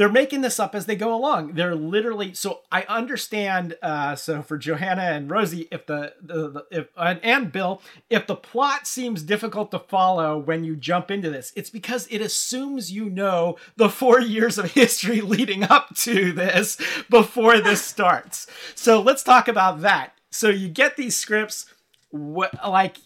[0.00, 1.52] they're making this up as they go along.
[1.52, 3.76] They're literally so I understand.
[3.82, 8.26] Uh, so for Johanna and Rosie, if the, the, the if and, and Bill, if
[8.26, 12.90] the plot seems difficult to follow when you jump into this, it's because it assumes
[12.90, 16.78] you know the four years of history leading up to this
[17.10, 18.46] before this starts.
[18.74, 20.14] So let's talk about that.
[20.30, 21.66] So you get these scripts.
[22.08, 22.96] What like?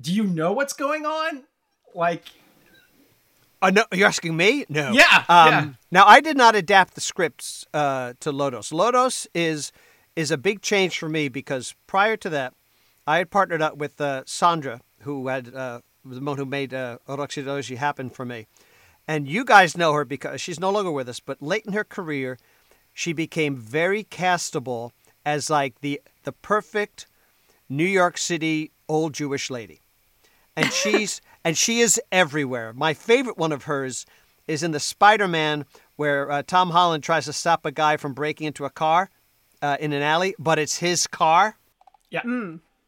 [0.00, 1.44] Do you know what's going on?
[1.94, 2.28] Like
[3.62, 4.66] uh, no, you're asking me?
[4.68, 4.90] No.
[4.92, 5.68] Yeah, um, yeah.
[5.92, 8.72] Now, I did not adapt the scripts uh, to Lodoss.
[8.72, 9.70] Lodoss is
[10.16, 12.54] is a big change for me because prior to that,
[13.06, 16.98] I had partnered up with uh, Sandra, who had uh, the one who made uh,
[17.08, 18.46] Urotsukidoji happen for me.
[19.06, 21.84] And you guys know her because she's no longer with us, but late in her
[21.84, 22.38] career,
[22.92, 24.90] she became very castable
[25.24, 27.06] as like the the perfect
[27.76, 29.80] New York City old Jewish lady.
[30.56, 32.72] And she's and she is everywhere.
[32.72, 34.06] My favorite one of hers
[34.46, 35.64] is in the Spider-Man
[35.96, 39.10] where uh, Tom Holland tries to stop a guy from breaking into a car
[39.60, 41.56] uh, in an alley, but it's his car
[42.10, 42.22] Yeah.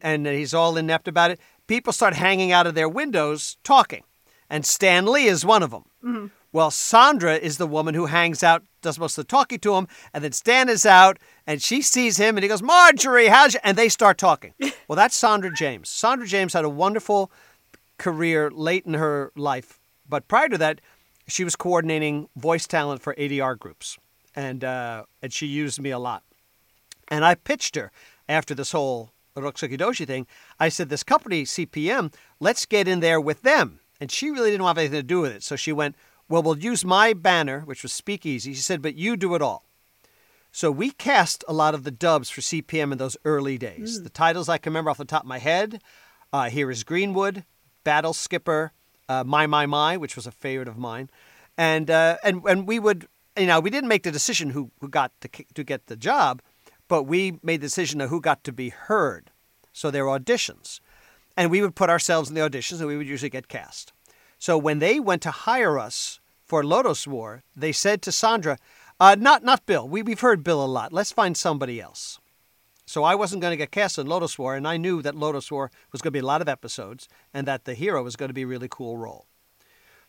[0.01, 1.40] and he's all inept about it.
[1.66, 4.03] People start hanging out of their windows talking,
[4.51, 6.31] and Stan Lee is one of them.
[6.55, 9.88] Well, Sandra is the woman who hangs out, does most of the talking to him,
[10.12, 13.61] and then Stan is out, and she sees him, and he goes, "Marjorie, how's you?"
[13.64, 14.55] And they start talking.
[14.88, 15.88] well, that's Sandra James.
[15.88, 17.33] Sandra James had a wonderful
[17.99, 20.81] career late in her life, but prior to that,
[21.27, 23.99] she was coordinating voice talent for ADR groups,
[24.37, 26.23] and uh, and she used me a lot.
[27.09, 27.90] And I pitched her
[28.29, 30.29] after this whole Urotsukidoji thing.
[30.61, 33.81] I said, this company, CPM, let's get in there with them.
[34.01, 35.43] And she really didn't have anything to do with it.
[35.43, 35.97] So she went,
[36.28, 38.54] well, we'll use my banner, which was Speakeasy.
[38.54, 39.64] She said, but you do it all.
[40.52, 44.02] So we cast a lot of the dubs for CPM in those early days.
[44.02, 45.82] The titles I can remember off the top of my head
[46.32, 47.44] uh, Here is Greenwood,
[47.82, 48.72] Battle Skipper,
[49.08, 51.10] uh, My My My, which was a favorite of mine.
[51.58, 54.88] And, uh, and, and we would, you know, we didn't make the decision who, who
[54.88, 56.40] got to, to get the job,
[56.88, 59.30] but we made the decision of who got to be heard.
[59.72, 60.80] So there were auditions.
[61.37, 63.92] And we would put ourselves in the auditions and we would usually get cast.
[64.44, 68.59] So when they went to hire us for Lodoss War, they said to Sandra,
[69.00, 69.88] uh, not, not Bill.
[69.88, 70.92] We, we've heard Bill a lot.
[70.92, 72.18] Let's find somebody else.
[72.85, 75.50] So I wasn't going to get cast in Lodoss War, and I knew that Lodoss
[75.50, 78.28] War was going to be a lot of episodes and that the hero was going
[78.28, 79.24] to be a really cool role.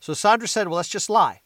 [0.01, 1.39] So Sandra said, well, let's just lie.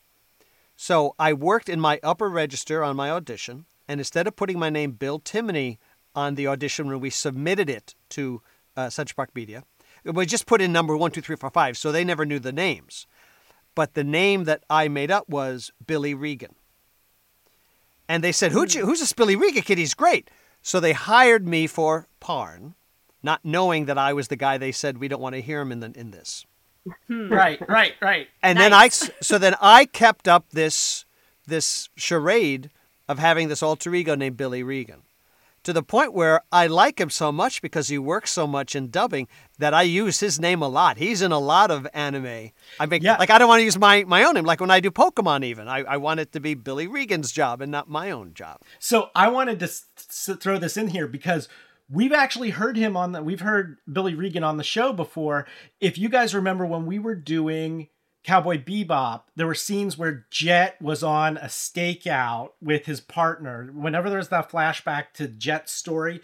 [0.75, 4.71] So I worked in my upper register on my audition, and instead of putting my
[4.71, 5.78] name Bill Timoney
[6.15, 8.41] on the audition when we submitted it to
[8.75, 9.63] uh, Central Park Media,
[10.04, 12.52] we just put in number one, two, three, four, five, so they never knew the
[12.52, 13.08] names.
[13.76, 16.56] But the name that I made up was Billy Regan.
[18.08, 18.88] And they said, Who'd you, hmm.
[18.88, 19.78] Who's this Billy Regan kid?
[19.78, 20.30] He's great.
[20.62, 22.76] So they hired me for Parn,
[23.24, 25.72] not knowing that I was the guy they said we don't want to hear him
[25.72, 26.46] in, the, in this.
[27.08, 27.30] Hmm.
[27.32, 28.28] Right, right, right.
[28.42, 31.06] And then I so then I kept up this
[31.46, 32.70] this charade
[33.08, 35.04] of having this alter ego named Billy Regan.
[35.63, 38.89] To the point where I like him so much because he works so much in
[38.89, 40.98] dubbing that I use his name a lot.
[40.98, 42.52] He's in a lot of anime.
[42.80, 43.17] I mean, Yeah.
[43.17, 44.45] like I don't want to use my, my own name.
[44.45, 47.62] Like when I do Pokemon, even I, I want it to be Billy Regan's job
[47.62, 48.62] and not my own job.
[48.80, 51.50] So I wanted to s- s- throw this in here because
[51.89, 55.45] we've actually heard him on the we've heard Billy Regan on the show before.
[55.82, 57.89] If you guys remember when we were doing
[58.23, 63.71] Cowboy Bebop, there were scenes where Jet was on a stakeout with his partner.
[63.73, 66.21] Whenever there was that flashback to Jet's story,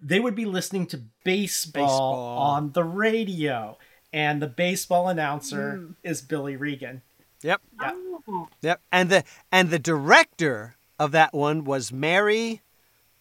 [0.00, 2.38] they would be listening to baseball, Baseball.
[2.38, 3.78] on the radio.
[4.12, 5.92] And the baseball announcer hmm.
[6.02, 7.02] is Billy Regan.
[7.42, 7.60] Yep.
[7.80, 8.48] Oh.
[8.62, 8.80] Yep.
[8.90, 12.62] And the and the director of that one was Mary.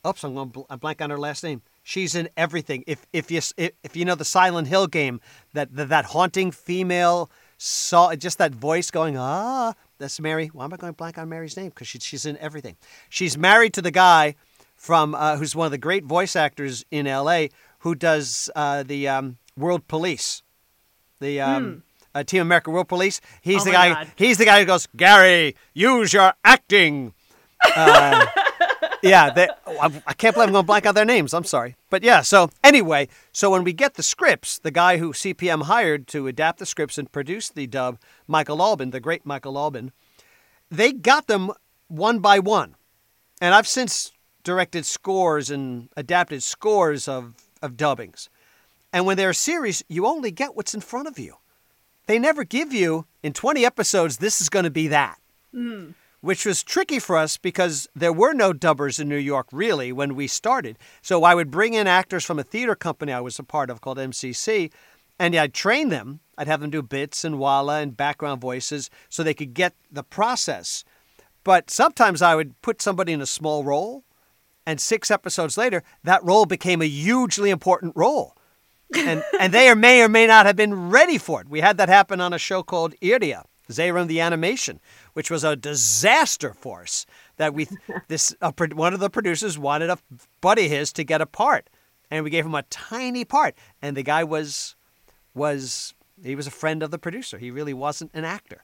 [0.05, 0.51] Oops, I'm going.
[0.51, 1.61] to I'm blank on her last name.
[1.83, 2.83] She's in everything.
[2.87, 5.21] If if you if, if you know the Silent Hill game,
[5.53, 9.73] that that, that haunting female saw just that voice going ah.
[9.97, 10.47] That's Mary.
[10.47, 11.69] Why am I going blank on Mary's name?
[11.69, 12.77] Because she, she's in everything.
[13.09, 14.35] She's married to the guy
[14.75, 17.49] from uh, who's one of the great voice actors in L.A.
[17.79, 20.43] who does uh, the um, World Police,
[21.19, 23.21] the um, uh, Team America World Police.
[23.41, 23.93] He's Oh the guy.
[23.93, 24.11] God.
[24.15, 27.13] He's the guy who goes, Gary, use your acting.
[29.03, 29.47] Yeah, they,
[29.79, 31.33] I, can't believe I'm going to blank on their names.
[31.33, 32.21] I'm sorry, but yeah.
[32.21, 36.59] So anyway, so when we get the scripts, the guy who CPM hired to adapt
[36.59, 39.91] the scripts and produce the dub, Michael Albin, the great Michael Albin,
[40.69, 41.51] they got them
[41.87, 42.75] one by one,
[43.39, 44.11] and I've since
[44.43, 48.29] directed scores and adapted scores of of dubbings.
[48.93, 51.35] And when they're a series, you only get what's in front of you.
[52.07, 55.17] They never give you in 20 episodes, this is going to be that.
[55.53, 55.91] Mm-hmm.
[56.21, 60.15] Which was tricky for us because there were no dubbers in New York really when
[60.15, 60.77] we started.
[61.01, 63.81] So I would bring in actors from a theater company I was a part of
[63.81, 64.71] called MCC,
[65.19, 66.19] and I'd train them.
[66.37, 70.03] I'd have them do bits and walla and background voices so they could get the
[70.03, 70.83] process.
[71.43, 74.03] But sometimes I would put somebody in a small role,
[74.65, 78.37] and six episodes later, that role became a hugely important role
[78.95, 81.49] and and they or may or may not have been ready for it.
[81.49, 84.79] We had that happen on a show called Iria, Zeiram the Animation,
[85.17, 87.07] which was a disaster force.
[87.37, 87.67] That we
[88.07, 89.97] this pro- one of the producers wanted a
[90.41, 91.71] buddy of his to get a part,
[92.11, 94.75] and we gave him a tiny part, and the guy was
[95.33, 97.39] was he was a friend of the producer.
[97.39, 98.63] He really wasn't an actor.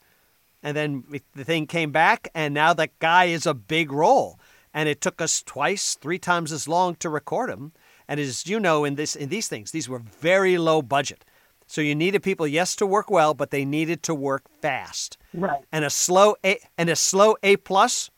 [0.62, 4.39] And then we- the thing came back, and now that guy is a big role.
[4.76, 7.74] And it took us twice, three times as long to record him.
[8.08, 11.26] And as you know, in this in these things, these were very low budget.
[11.74, 15.17] So you needed people, yes, to work well, but they needed to work fast.
[15.34, 15.59] Right.
[15.71, 18.11] And a slow A and a slow A plus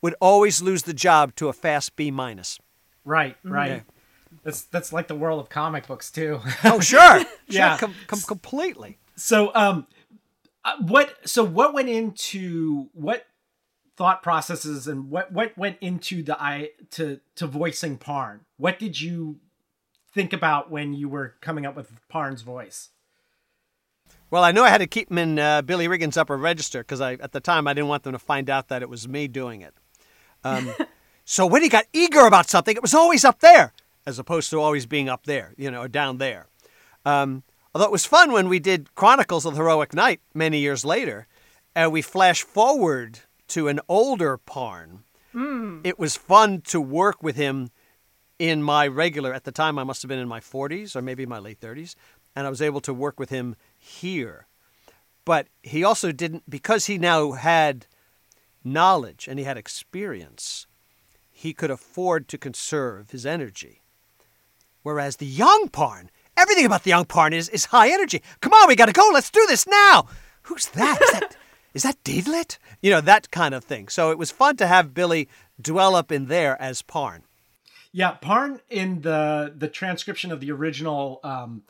[0.00, 2.60] would always lose the job to a fast B minus.
[3.04, 3.68] Right, right.
[3.68, 3.80] Yeah.
[4.44, 6.40] That's that's like the world of comic books too.
[6.62, 7.24] Oh, sure.
[7.48, 7.78] Yeah.
[7.78, 8.98] Sure, com- com- completely.
[9.16, 9.88] so, um,
[10.64, 13.26] uh, what so what went into what
[13.96, 18.42] thought processes and what what went into the i to to voicing Parn?
[18.56, 19.40] What did you
[20.14, 22.90] think about when you were coming up with Parn's voice?
[24.30, 27.00] Well, I know I had to keep him in uh, Billy Regan's upper register because
[27.00, 29.26] I, at the time, I didn't want them to find out that it was me
[29.26, 29.74] doing it.
[30.44, 30.72] Um,
[31.24, 33.72] so when he got eager about something, it was always up there,
[34.06, 36.46] as opposed to always being up there, you know, down there.
[37.04, 37.42] Um,
[37.74, 41.26] although it was fun when we did Chronicles of the Heroic Knight many years later,
[41.74, 45.02] and we flash forward to an older Parn.
[45.84, 47.70] It was fun to work with him
[48.38, 49.34] in my regular.
[49.34, 51.94] At the time, I must have been in my 40s or maybe my late 30s,
[52.36, 54.46] and I was able to work with him here.
[55.24, 57.86] But he also didn't because he now had
[58.62, 60.66] knowledge and he had experience.
[61.30, 63.80] He could afford to conserve his energy.
[64.82, 68.22] Whereas the young Parn, everything about the young Parn is, is high energy.
[68.40, 69.08] Come on, we got to go.
[69.12, 70.06] Let's do this now.
[70.42, 71.00] Who's that?
[71.00, 71.36] Is that
[71.74, 72.58] is that Deedlit?
[72.82, 73.88] You know that kind of thing.
[73.88, 75.28] So it was fun to have Billy
[75.60, 77.22] dwell up in there as Parn.
[77.92, 81.62] Yeah, Parn in the the transcription of the original um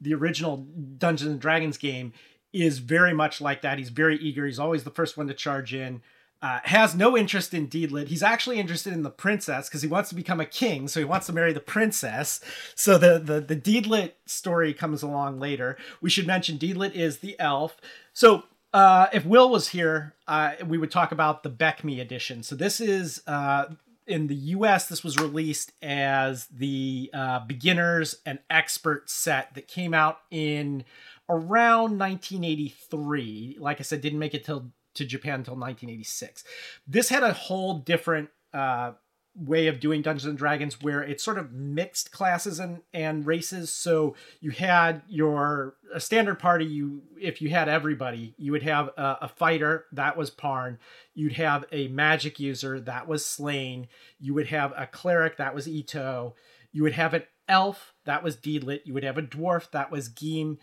[0.00, 0.58] the original
[0.98, 2.12] Dungeons and Dragons game
[2.52, 3.78] is very much like that.
[3.78, 4.46] He's very eager.
[4.46, 6.02] He's always the first one to charge in.
[6.42, 8.08] Uh, has no interest in Deedlit.
[8.08, 11.04] He's actually interested in the princess because he wants to become a king, so he
[11.04, 12.40] wants to marry the princess.
[12.74, 15.76] So the the the Deedlit story comes along later.
[16.00, 17.76] We should mention Deedlit is the elf.
[18.14, 22.42] So uh, if Will was here, uh, we would talk about the BECMI edition.
[22.42, 23.66] So this is uh,
[24.06, 24.88] in the U.S.
[24.88, 30.84] This was released as the uh, beginners and expert set that came out in
[31.28, 33.56] around 1983.
[33.60, 36.44] Like I said, didn't make it till to Japan until 1986.
[36.86, 38.92] This had a whole different uh,
[39.34, 43.72] way of doing Dungeons and Dragons where it sort of mixed classes and, and races.
[43.72, 46.64] So you had your a standard party.
[46.64, 50.78] You if you had everybody, you would have a, a fighter that was Parn.
[51.14, 53.86] You'd have a magic user that was Slayn.
[54.18, 56.34] You would have a cleric that was Etoh.
[56.72, 58.80] You would have an elf that was Deedlit.
[58.84, 60.58] You would have a dwarf that was Ghim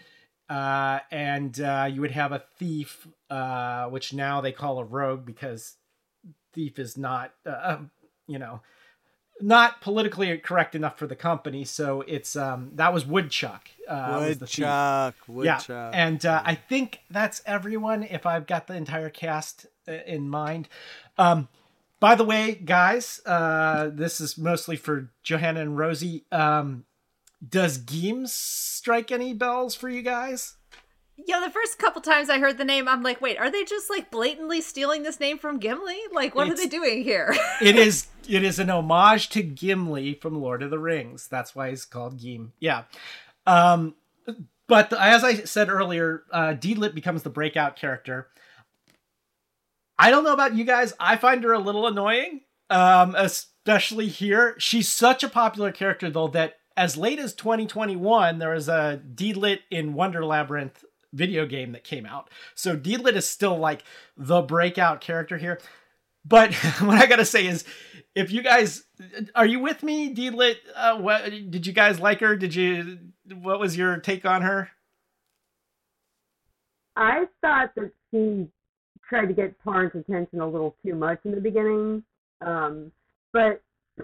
[0.49, 5.26] uh, and uh, you would have a thief, uh, which now they call a rogue
[5.26, 5.76] because
[6.53, 7.78] thief is not, uh,
[8.28, 8.61] you know,
[9.41, 11.63] not politically correct enough for the company.
[11.65, 13.69] So it's um, that was Woodchuck.
[13.88, 14.47] Uh, was the.
[15.28, 18.03] Woodchuck, Yeah, and uh, I think that's everyone.
[18.03, 20.67] If I've got the entire cast uh, in mind.
[21.17, 21.47] Um,
[21.99, 26.25] by the way, guys, uh, this is mostly for Johanna and Rosie.
[26.32, 26.86] Um,
[27.47, 30.57] does Geems strike any bells for you guys?
[31.26, 33.89] Yeah, the first couple times I heard the name, I'm like, wait, are they just
[33.89, 35.97] like blatantly stealing this name from Gimli?
[36.11, 37.36] Like, what It's- are they doing here?
[37.61, 41.28] it is it is an homage to Gimli from Lord of the Rings.
[41.28, 42.51] That's why he's called Ghim.
[42.59, 42.84] Yeah.
[43.45, 43.95] Um,
[44.68, 48.28] but as I said earlier, uh, Deedlit becomes the breakout character.
[49.97, 50.93] I don't know about you guys.
[50.99, 54.55] I find her a little annoying, um, especially here.
[54.59, 59.59] She's such a popular character, though, that as late as 2021, there was a Deedlit
[59.72, 60.84] in Wonder Labyrinth
[61.14, 62.30] video game that came out.
[62.55, 63.84] So Deedlit is still like
[64.16, 65.60] the breakout character here.
[66.26, 67.64] But what I gotta say is,
[68.16, 68.84] if you guys
[69.36, 70.55] are you with me, Deedlit?
[70.76, 72.36] Uh, what did you guys like her?
[72.36, 72.99] Did you?
[73.34, 74.70] What was your take on her?
[76.95, 78.47] I thought that she
[79.08, 82.03] tried to get Parn's attention a little too much in the beginning,
[82.41, 82.91] um,
[83.32, 83.62] but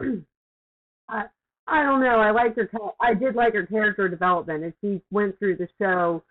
[1.10, 1.26] I
[1.68, 2.20] I don't know.
[2.20, 2.70] I liked her.
[3.02, 6.24] I did like her character development as she went through the show.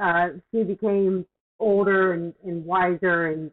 [0.00, 1.26] Uh, she became
[1.58, 3.50] older and, and wiser, and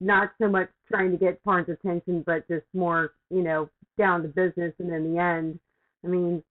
[0.00, 4.28] not so much trying to get Parn's attention, but just more, you know, down to
[4.28, 4.72] business.
[4.78, 5.58] And in the end,
[6.04, 6.42] I mean,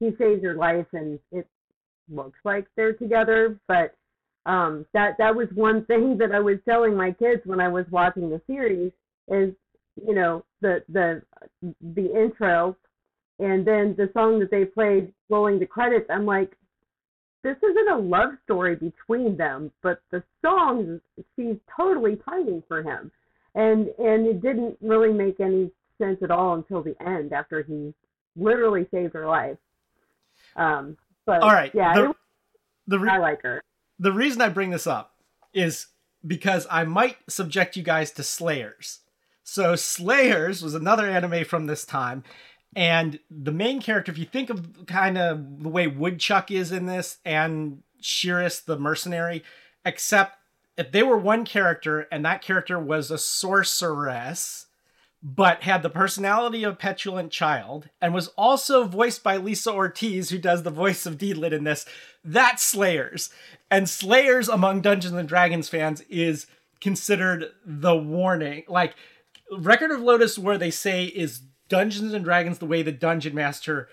[0.00, 1.46] he saves her life, and it
[2.10, 3.94] looks like they're together, but
[4.46, 7.84] um that that was one thing that I was telling my kids when I was
[7.90, 8.92] watching the series
[9.28, 9.52] is
[9.96, 11.22] you know the the
[11.94, 12.76] the intro
[13.38, 16.56] and then the song that they played rolling the credits I'm like
[17.46, 21.00] this isn't a love story between them but the song
[21.36, 23.10] she's totally pining for him
[23.54, 27.94] and and it didn't really make any sense at all until the end after he
[28.36, 29.56] literally saved her life
[30.56, 31.70] um but All right.
[31.74, 32.16] yeah The, it-
[32.88, 33.62] the re- I like her
[33.98, 35.14] the reason I bring this up
[35.54, 35.86] is
[36.26, 39.00] because I might subject you guys to Slayers.
[39.42, 42.24] So Slayers was another anime from this time,
[42.76, 46.84] and the main character, if you think of kind of the way Woodchuck is in
[46.84, 49.42] this, and Shiris the mercenary,
[49.84, 50.36] except
[50.76, 54.66] if they were one character and that character was a sorceress,
[55.22, 60.28] but had the personality of a petulant child and was also voiced by Lisa Ortiz,
[60.28, 61.86] who does the voice of Deedlit in this,
[62.22, 63.30] that's Slayers.
[63.70, 66.46] And Slayers among Dungeons and Dragons fans is
[66.80, 68.64] considered the warning.
[68.68, 68.94] Like
[69.50, 73.88] Record of Lodoss, where they say is Dungeons and Dragons the way the dungeon master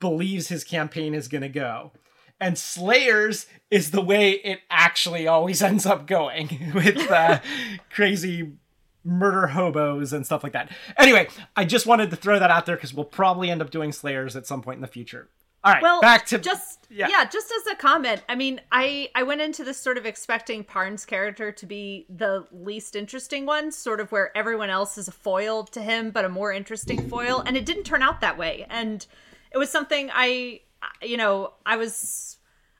[0.00, 1.92] believes his campaign is going to go.
[2.38, 7.40] And Slayers is the way it actually always ends up going with uh,
[7.90, 8.52] crazy
[9.04, 10.70] murder hobos and stuff like that.
[10.98, 13.92] Anyway, I just wanted to throw that out there because we'll probably end up doing
[13.92, 15.28] Slayers at some point in the future.
[15.64, 17.08] All right, well, back to just yeah.
[17.08, 18.22] yeah, just as a comment.
[18.28, 22.46] I mean, I I went into this sort of expecting Parn's character to be the
[22.52, 26.28] least interesting one, sort of where everyone else is a foil to him, but a
[26.28, 28.66] more interesting foil, and it didn't turn out that way.
[28.70, 29.04] And
[29.50, 30.60] it was something I,
[31.02, 32.38] you know, I was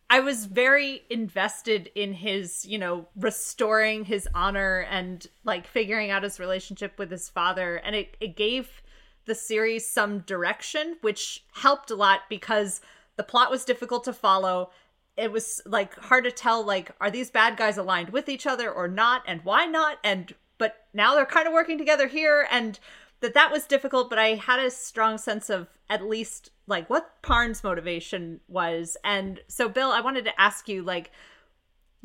[0.08, 6.22] I was very invested in his, you know, restoring his honor and like figuring out
[6.22, 8.82] his relationship with his father, and it it gave
[9.26, 12.80] the series some direction, which helped a lot because
[13.16, 14.70] the plot was difficult to follow.
[15.16, 18.70] It was like hard to tell like are these bad guys aligned with each other
[18.70, 22.78] or not and why not and but now they're kind of working together here and
[23.20, 27.22] that that was difficult but I had a strong sense of at least like what
[27.22, 31.10] Parn's motivation was and so Bill I wanted to ask you like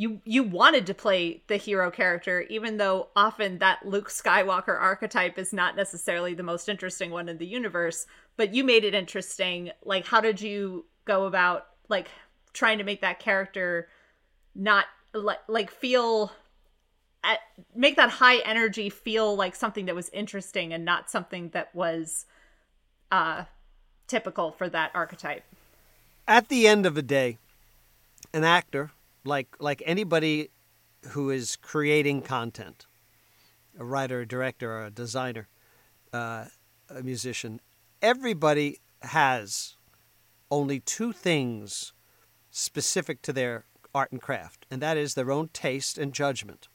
[0.02, 5.38] you you wanted to play the hero character even though often that Luke Skywalker archetype
[5.38, 9.70] is not necessarily the most interesting one in the universe but you made it interesting.
[9.84, 12.10] Like how did you go about like
[12.52, 13.89] trying to make that character
[14.56, 16.32] not like like feel
[17.24, 17.38] at,
[17.76, 22.26] make that high energy feel like something that was interesting and not something that was
[23.12, 23.43] uh
[24.08, 25.43] typical for that archetype?
[26.28, 27.38] At the end of the day
[28.34, 28.89] an actor
[29.24, 30.49] like like anybody
[31.09, 32.86] who is creating content,
[33.78, 35.47] a writer, a director, or a designer,
[36.13, 36.45] uh,
[36.89, 37.59] a musician,
[38.01, 39.76] everybody has
[40.49, 41.93] only two things
[42.49, 43.65] specific to their
[43.95, 46.67] art and craft, and that is their own taste and judgment.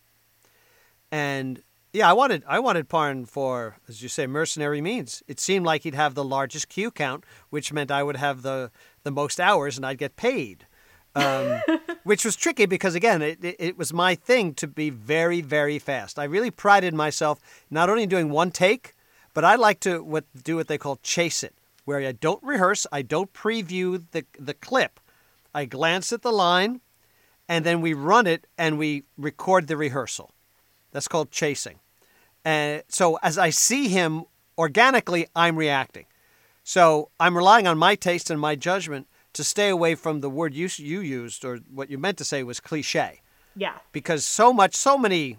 [1.11, 5.22] And yeah, I wanted I wanted Parn for, as you say, mercenary means.
[5.26, 8.70] It seemed like he'd have the largest queue count, which meant I would have the
[9.03, 10.66] the most hours and I'd get paid
[11.17, 11.61] um,
[12.05, 15.79] which was tricky because again, it, it, it, was my thing to be very, very
[15.79, 16.19] fast.
[16.19, 17.41] I really prided myself
[17.71, 18.95] not only in doing one take,
[19.35, 21.55] but I like to what, do what they call chase it,
[21.85, 25.01] where I don't rehearse, I don't preview the the clip,
[25.55, 26.81] I glance at the line,
[27.49, 30.33] and then we run it and we record the rehearsal.
[30.93, 31.81] That's called chasing.
[32.45, 34.25] And so as I see him
[34.57, 36.07] organically, I'm reacting.
[36.62, 39.07] So I'm relying on my taste and my judgment
[39.37, 42.43] to stay away from the word you you used or what you meant to say
[42.43, 43.20] was cliche.
[43.55, 43.74] Yeah.
[43.93, 45.39] Because so much, so many,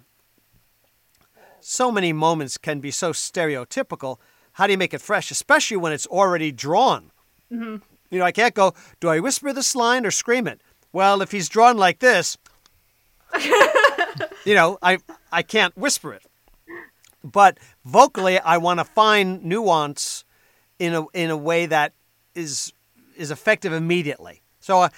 [1.60, 4.18] so many moments can be so stereotypical.
[4.54, 7.12] How do you make it fresh, especially when it's already drawn?
[7.52, 7.78] Mm-hmm.
[8.10, 8.74] You know, I can't go.
[9.00, 10.62] Do I whisper this line or scream it?
[10.93, 12.38] Well, if he's drawn like this,
[14.45, 15.00] you know, I
[15.32, 16.24] I can't whisper it.
[17.24, 20.24] But vocally, I want to find nuance
[20.80, 21.93] in a in a way that
[22.34, 22.72] is
[23.18, 24.41] is effective immediately.
[24.59, 24.89] So uh,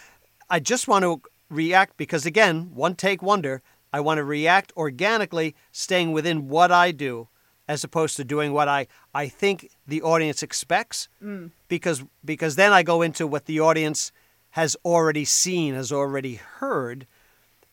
[0.50, 3.62] I just want to react because, again, one take wonder.
[3.92, 7.28] I want to react organically, staying within what I do,
[7.68, 11.08] as opposed to doing what I, I think the audience expects.
[11.24, 11.52] Mm.
[11.68, 14.12] Because because then I go into what the audience
[14.52, 17.06] has already seen, has already heard,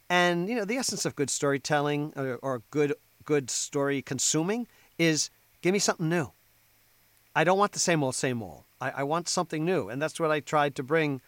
[0.09, 2.95] and you know the essence of good storytelling or, or good
[3.25, 4.67] good story consuming
[4.99, 5.31] is
[5.63, 6.31] give me something new.
[7.35, 8.65] I don't want the same old, same old.
[8.81, 11.21] I, I want something new, and that's what I tried to bring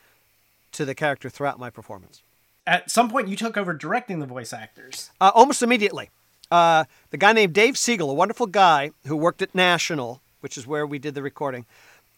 [0.73, 2.23] to the character throughout my performance.
[2.67, 5.11] At some point, you took over directing the voice actors.
[5.21, 6.11] Uh, almost immediately.
[6.51, 10.67] Uh, the guy named Dave Siegel, a wonderful guy who worked at National, which is
[10.67, 11.65] where we did the recording.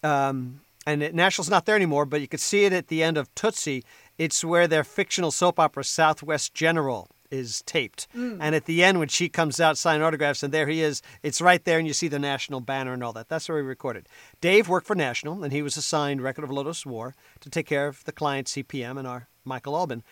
[0.02, 3.16] Um, and it, National's not there anymore, but you could see it at the end
[3.16, 3.84] of Tootsie.
[4.18, 8.08] It's where their fictional soap opera Southwest General is taped.
[8.16, 8.38] Mm.
[8.40, 11.40] And at the end, when she comes out, signing autographs, and there he is, it's
[11.40, 13.28] right there, and you see the national banner and all that.
[13.28, 14.08] That's where we recorded.
[14.40, 17.86] Dave worked for National, and he was assigned Record of Lodoss War to take care
[17.86, 20.02] of the client CPM and our Michael Albin.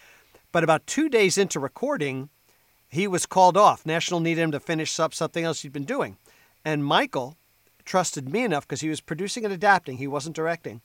[0.53, 2.31] But about two days into recording,
[2.89, 3.85] he was called off.
[3.85, 6.17] National needed him to finish up something else he'd been doing.
[6.65, 7.37] And Michael
[7.85, 10.81] trusted me enough because he was producing and adapting, he wasn't directing.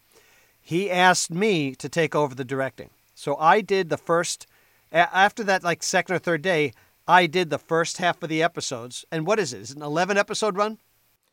[0.61, 2.89] He asked me to take over the directing.
[3.15, 4.47] So I did the first
[4.93, 6.71] after that, like second or third day,
[7.07, 9.05] I did the first half of the episodes.
[9.11, 9.61] And what is it?
[9.61, 10.77] Is it an 11 episode run?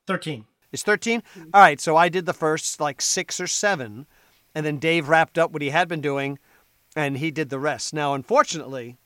[0.06, 0.46] 13.
[0.72, 1.22] It's 13?
[1.54, 1.80] All right.
[1.80, 4.06] So I did the first like six or seven.
[4.54, 6.38] And then Dave wrapped up what he had been doing.
[6.96, 7.94] and he did the rest.
[7.94, 8.96] Now, unfortunately,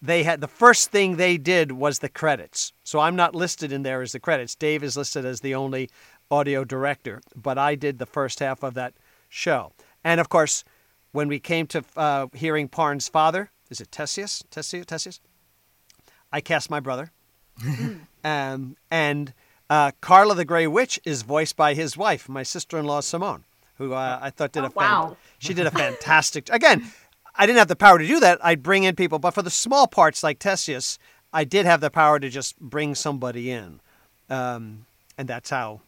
[0.00, 2.72] they had the first thing they did was the credits.
[2.84, 4.54] So I'm not listed in there as the credits.
[4.54, 5.90] Dave is listed as the only
[6.30, 8.94] audio director, but I did the first half of that
[9.28, 9.72] show.
[10.02, 10.64] And of course,
[11.12, 14.42] when we came to uh, hearing Parn's father, is it Tessius?
[14.50, 14.86] Tessius?
[14.86, 15.20] Tessius?
[16.32, 17.12] I cast my brother.
[18.24, 19.32] um, and
[19.70, 23.44] uh, Carla the Grey Witch is voiced by his wife, my sister-in-law Simone,
[23.76, 25.16] who uh, I thought did a Oh, wow.
[25.38, 26.48] she did a fantastic.
[26.50, 26.90] Again,
[27.34, 28.38] I didn't have the power to do that.
[28.42, 30.98] I'd bring in people, but for the small parts like Tessius,
[31.32, 33.80] I did have the power to just bring somebody in,
[34.30, 34.86] um,
[35.18, 35.80] and that's how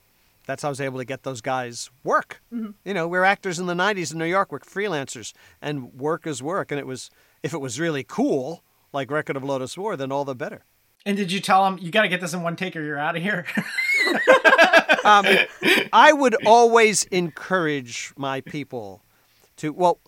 [0.50, 2.42] that's how I was able to get those guys work.
[2.84, 4.50] You know, we're actors in the '90s in New York.
[4.50, 5.32] We're freelancers,
[5.62, 6.72] and work is work.
[6.72, 7.08] And it was
[7.42, 10.64] if it was really cool, like Record of Lodoss War, then all the better.
[11.06, 12.98] And did you tell them, you got to get this in one take or you're
[12.98, 13.46] out of here?
[15.04, 15.24] um,
[15.92, 19.02] I would always encourage my people
[19.56, 19.72] to.
[19.72, 20.00] Well,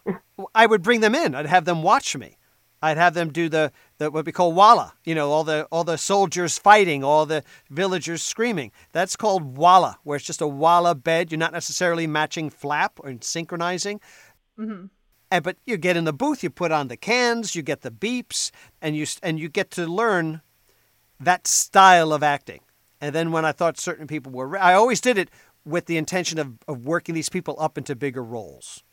[0.54, 1.34] I would bring them in.
[1.34, 2.36] I'd have them watch me.
[2.82, 3.72] I'd have them do the,
[4.02, 4.94] the what we call walla.
[5.04, 8.72] You know, all the all the soldiers fighting, all the villagers screaming.
[8.92, 11.30] That's called walla, where it's just a walla bed.
[11.30, 14.00] You're not necessarily matching flap or synchronizing.
[14.58, 14.86] Mm-hmm.
[15.30, 17.90] And, but you get in the booth, you put on the cans, you get the
[17.90, 18.50] beeps,
[18.82, 20.42] and you and you get to learn
[21.18, 22.60] that style of acting.
[23.00, 25.30] And then when I thought certain people were, I always did it
[25.64, 28.84] with the intention of, of working these people up into bigger roles.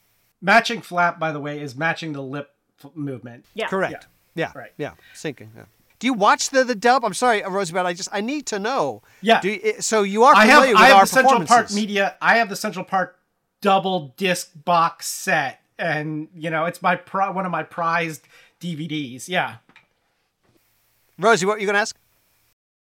[0.41, 2.49] matching flap, by the way, is matching the lip
[2.95, 3.45] movement.
[3.53, 3.68] Yeah.
[3.68, 3.93] Correct.
[4.03, 4.07] Yeah.
[4.36, 4.72] Right.
[4.78, 4.92] Yeah.
[5.16, 5.50] Syncing.
[5.56, 5.66] Yeah.
[6.00, 7.04] Do you watch the the dub?
[7.04, 7.86] I'm sorry, uh, Roosevelt.
[7.86, 9.02] I just I need to know.
[9.22, 9.42] Yeah.
[9.42, 11.72] Do you, so you are I familiar have with I have our the Central Park.
[11.74, 12.16] Media.
[12.22, 13.20] I have the Central Park
[13.62, 18.26] double disc box set, and you know it's my pri- one of my prized
[18.62, 19.28] DVDs.
[19.28, 19.56] Yeah.
[21.18, 21.98] Rosie, what were you going to ask?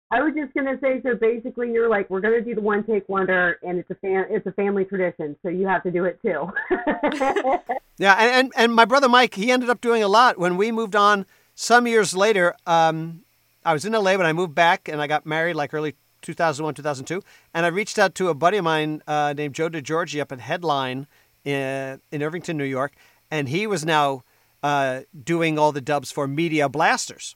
[0.09, 3.09] I was just gonna say, so basically, you're like, we're gonna do the one take
[3.09, 6.21] wonder, and it's a fam- it's a family tradition, so you have to do it
[6.21, 6.49] too.
[7.99, 10.71] Yeah, and, and and my brother Mike, he ended up doing a lot when we
[10.71, 11.25] moved on.
[11.59, 13.23] Some years later, um,
[13.65, 16.75] I was in LA when I moved back, and I got married like early 2001,
[16.75, 20.31] 2002, and I reached out to a buddy of mine uh, named Joe DeGiorgi up
[20.31, 21.07] at Headline
[21.43, 22.93] in, in Irvington, New York,
[23.31, 24.23] and he was now
[24.61, 27.35] uh, doing all the dubs for Media Blasters,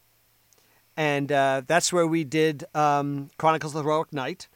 [0.95, 4.47] and uh, that's where we did um, Chronicles of the Heroic Knight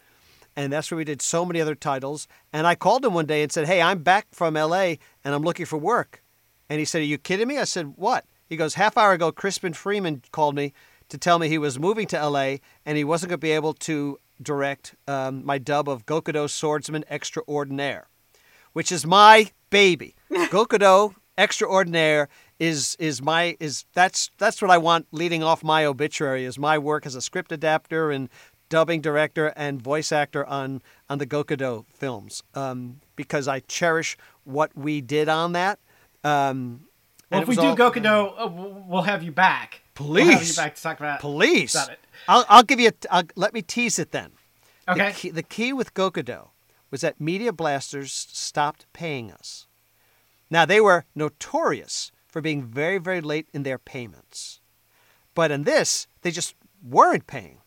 [0.55, 2.29] and that's where we did so many other titles.
[2.53, 4.99] And I called him one day and said, "Hey, I'm back from L.A.
[5.23, 6.23] and I'm looking for work."
[6.69, 9.31] And he said, "Are you kidding me?" I said, "What?" He goes, "Half hour ago,
[9.31, 10.73] Crispin Freeman called me
[11.09, 12.61] to tell me he was moving to L.A.
[12.85, 17.05] and he wasn't going to be able to direct um, my dub of Gokudo Swordsman
[17.09, 18.07] Extraordinaire,
[18.73, 20.15] which is my baby.
[20.31, 22.29] Gokudo Extraordinaire
[22.59, 26.77] is is my is that's that's what I want leading off my obituary is my
[26.77, 28.29] work as a script adapter and
[28.69, 34.75] dubbing director and voice actor on on the Gokudo films um, because I cherish what
[34.77, 35.79] we did on that.
[36.23, 36.87] Um,
[37.31, 39.81] Well, if we do all- Gokudo, uh, we'll we'll have you back.
[39.99, 40.55] We'll have you Please.
[40.55, 41.19] back to talk about.
[41.21, 41.99] Please, Got it.
[42.27, 42.89] I'll, I'll give you.
[42.89, 44.31] A, I'll, let me tease it then.
[44.87, 45.07] Okay.
[45.09, 46.49] The key, the key with Gokudo
[46.91, 49.67] was that Media Blasters stopped paying us.
[50.49, 54.61] Now they were notorious for being very, very late in their payments,
[55.33, 56.53] but in this they just
[56.83, 57.61] weren't paying.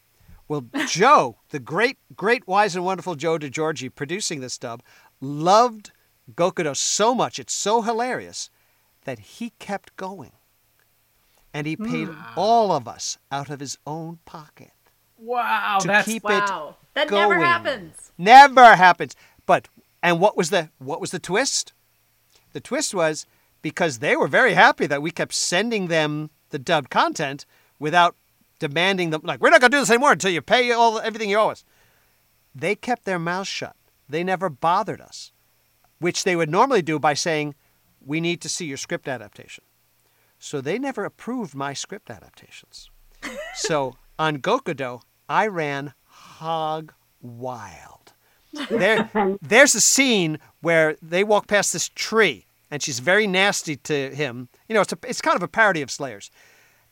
[0.46, 4.82] Well, Joe, the great, great, wise, and wonderful Joe DeGiorgi, producing this dub,
[5.20, 5.90] loved
[6.34, 8.48] Gokudo so much, it's so hilarious,
[9.08, 10.32] that he kept going.
[11.54, 12.20] And he paid hmm.
[12.36, 14.72] all of us out of his own pocket.
[15.16, 16.76] Wow, to that's keep it Wow.
[16.92, 17.46] That never going.
[17.46, 18.12] happens.
[18.18, 19.16] Never happens.
[19.46, 19.68] But
[20.02, 21.72] and what was the what was the twist?
[22.52, 23.24] The twist was
[23.62, 27.46] because they were very happy that we kept sending them the dubbed content
[27.78, 28.14] without
[28.58, 31.30] demanding them like we're not going to do this anymore until you pay all everything
[31.30, 31.64] you owe us.
[32.54, 33.74] They kept their mouths shut.
[34.06, 35.32] They never bothered us,
[35.98, 37.54] which they would normally do by saying,
[38.08, 39.64] "We need to see your script adaptation."
[40.38, 42.90] So they never approved my script adaptations.
[43.54, 48.12] so on Gokudo, I ran hog wild.
[48.70, 49.10] There,
[49.42, 54.48] there's a scene where they walk past this tree, and she's very nasty to him.
[54.68, 56.30] You know, it's a, it's kind of a parody of Slayers.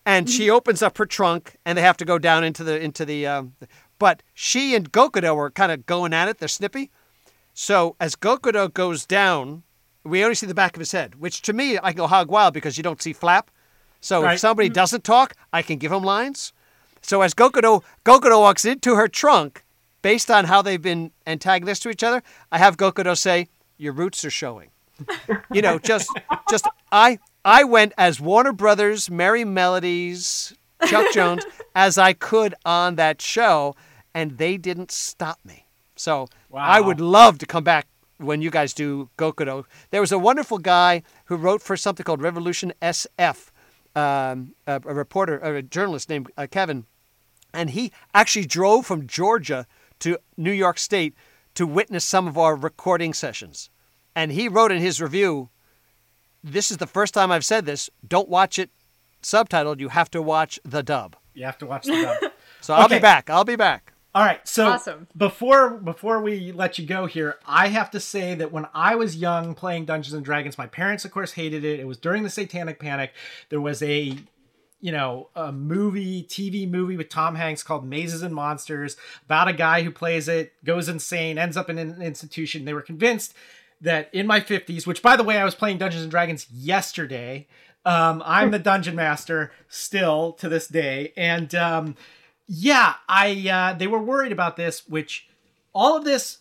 [0.05, 3.05] And she opens up her trunk, and they have to go down into the into
[3.05, 3.27] the.
[3.27, 3.55] Um,
[3.99, 6.39] but she and Gokudo are kind of going at it.
[6.39, 6.91] They're snippy.
[7.55, 9.65] So as Gokudo goes down,
[10.07, 12.31] we only see the back of his head, which to me I can go hog
[12.31, 13.51] wild because you don't see flap.
[14.01, 14.35] So Right.
[14.35, 14.75] if somebody mm-hmm.
[14.75, 16.53] doesn't talk, I can give them lines.
[17.03, 19.65] So as Gokudo Gokudo walks into her trunk,
[20.03, 24.25] based on how they've been antagonists to each other, I have Gokudo say, "Your roots
[24.25, 24.71] are showing."
[25.53, 26.11] you know, just
[26.49, 30.55] just I I went as Warner Brothers, Merrie Melodies,
[30.87, 31.45] Chuck Jones
[31.75, 33.77] as I could on that show,
[34.15, 35.67] and they didn't stop me.
[35.97, 37.87] So I would love to come back
[38.19, 39.65] when you guys do Gokudo.
[39.91, 43.51] There was a wonderful guy who wrote for something called Revolution SF,
[43.95, 46.85] um, a, a, reporter, a journalist named uh, Kevin,
[47.53, 49.67] and he actually drove from Georgia
[50.01, 51.15] to New York State
[51.55, 53.71] to witness some of our recording sessions.
[54.15, 55.49] And he wrote in his review,
[56.45, 57.89] This is the first time I've said this.
[58.07, 58.71] Don't watch it
[59.23, 59.81] subtitled.
[59.81, 61.17] You have to watch the dub.
[61.35, 62.33] You have to watch the dub.
[62.61, 62.97] so I'll okay.
[62.97, 63.31] be back.
[63.31, 63.93] I'll be back.
[64.17, 64.41] All right.
[64.49, 65.09] So awesome.
[65.15, 69.15] before before we let you go here, I have to say that when I was
[69.15, 71.81] young playing Dungeons and Dragons, my parents of course hated it.
[71.81, 73.13] It was during the Satanic Panic.
[73.51, 74.17] There was a
[74.81, 78.97] you know, a movie, TV movie with Tom Hanks called Mazes and Monsters
[79.27, 82.65] about a guy who plays it, goes insane, ends up in an institution.
[82.65, 83.35] They were convinced
[83.83, 87.49] that in my 50s, which by the way, I was playing Dungeons and Dragons yesterday.
[87.85, 91.13] Um, I'm the dungeon master still to this day.
[91.19, 91.97] And um,
[92.47, 95.29] yeah, I uh, they were worried about this, which
[95.73, 96.39] all of this,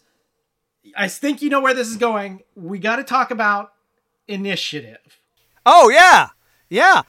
[0.95, 2.43] I think you know where this is going.
[2.55, 3.73] We got to talk about
[4.27, 5.19] initiative.
[5.65, 6.29] Oh, yeah.
[6.69, 7.01] Yeah.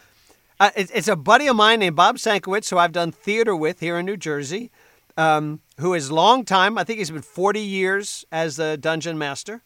[0.59, 3.81] Uh, it, it's a buddy of mine named Bob Sankiewicz, who I've done theater with
[3.81, 4.71] here in New Jersey,
[5.17, 6.79] um, who is long time.
[6.79, 9.63] I think he's been 40 years as a dungeon master.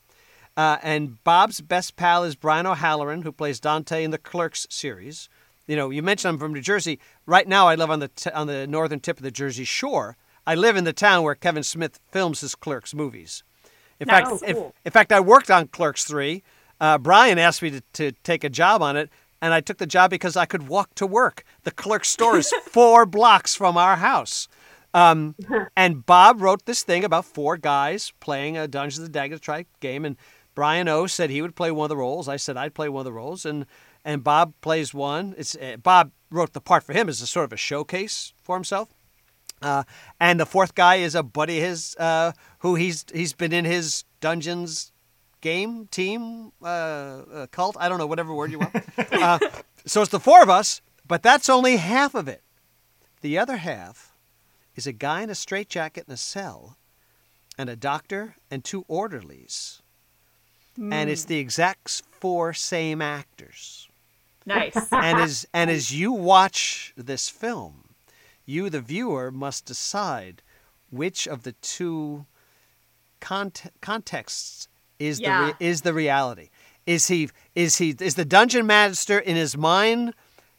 [0.57, 5.29] Uh, and Bob's best pal is Brian O'Halloran, who plays Dante in the Clerks series.
[5.71, 6.99] You know, you mentioned I'm from New Jersey.
[7.27, 10.17] Right now, I live on the t- on the northern tip of the Jersey Shore.
[10.45, 13.45] I live in the town where Kevin Smith films his Clerks movies.
[14.01, 14.49] In fact, oh, cool.
[14.49, 16.43] if, in fact, I worked on Clerks three.
[16.81, 19.11] Uh, Brian asked me to, to take a job on it,
[19.41, 21.45] and I took the job because I could walk to work.
[21.63, 24.49] The Clerks store is four blocks from our house.
[24.93, 25.37] Um,
[25.77, 30.05] and Bob wrote this thing about four guys playing a Dungeons and Dragons type game,
[30.05, 30.17] and
[30.57, 32.27] Brian O said he would play one of the roles.
[32.27, 33.67] I said I'd play one of the roles, and
[34.05, 35.35] and Bob plays one.
[35.37, 38.57] It's uh, Bob wrote the part for him as a sort of a showcase for
[38.57, 38.89] himself.
[39.63, 39.83] Uh,
[40.19, 43.65] and the fourth guy is a buddy of his uh, who he's he's been in
[43.65, 44.93] his dungeons
[45.41, 47.77] game, team, uh, uh, cult.
[47.79, 48.75] I don't know, whatever word you want.
[49.13, 49.39] uh,
[49.87, 52.43] so it's the four of us, but that's only half of it.
[53.21, 54.15] The other half
[54.77, 56.79] is a guy in a straitjacket in a cell,
[57.59, 59.83] and a doctor and two orderlies.
[60.79, 60.93] Mm.
[60.93, 63.90] And it's the exact four same actors.
[64.47, 64.77] Nice.
[64.93, 67.91] and as and as you watch this film,
[68.47, 70.43] you the viewer must decide
[70.91, 72.27] which of the two
[73.21, 74.69] cont- contexts
[74.99, 75.41] is yeah.
[75.41, 76.51] the re- is the reality.
[76.87, 80.15] Is he is he is the dungeon master in his mind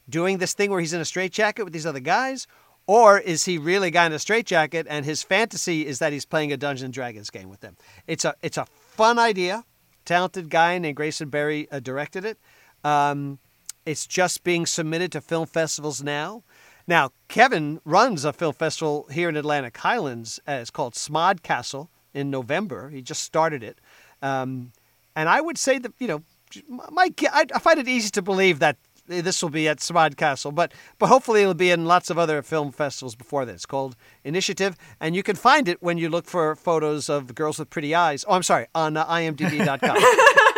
[0.10, 2.48] doing this thing where he's in a straitjacket with these other guys,
[2.88, 6.26] or is he really a guy in a straitjacket and his fantasy is that he's
[6.26, 7.76] playing a Dungeons and Dragons game with them?
[8.08, 9.66] It's a it's a fun idea.
[10.06, 12.40] Talented guy named Grayson Berry uh, directed it.
[12.84, 13.40] Um,
[13.86, 16.44] it's just being submitted to film festivals now.
[16.88, 20.40] Now, Kevin runs a film festival here in Atlantic Highlands.
[20.48, 22.90] Uh, it's called Smodcastle in November.
[22.90, 23.80] He just started it.
[24.22, 24.72] Um,
[25.16, 26.24] and I would say that, you know,
[26.68, 28.78] my, I, find it easy to believe that
[29.08, 32.72] this will be at Smodcastle, but but hopefully it'll be in lots of other film
[32.72, 33.54] festivals before that.
[33.54, 37.60] It's called Initiative, and you can find it when you look for photos of girls
[37.60, 38.24] with pretty eyes.
[38.28, 39.98] Oh, I'm sorry, on uh, IMDb.com.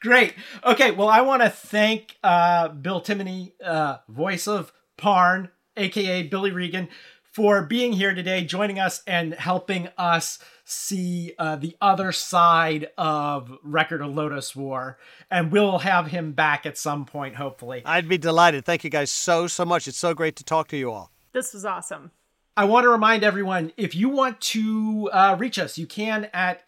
[0.00, 0.34] Great.
[0.64, 6.50] Okay, well, I want to thank uh, Bill Timoney, uh, voice of Parn, aka Billy
[6.50, 6.88] Regan,
[7.32, 13.52] for being here today, joining us, and helping us see uh, the other side of
[13.62, 14.98] Record of Lodoss War.
[15.30, 17.82] And we'll have him back at some point, hopefully.
[17.84, 18.64] I'd be delighted.
[18.64, 19.86] Thank you guys so, so much.
[19.86, 21.12] It's so great to talk to you all.
[21.32, 22.10] This was awesome.
[22.56, 26.64] I want to remind everyone if you want to uh, reach us, you can at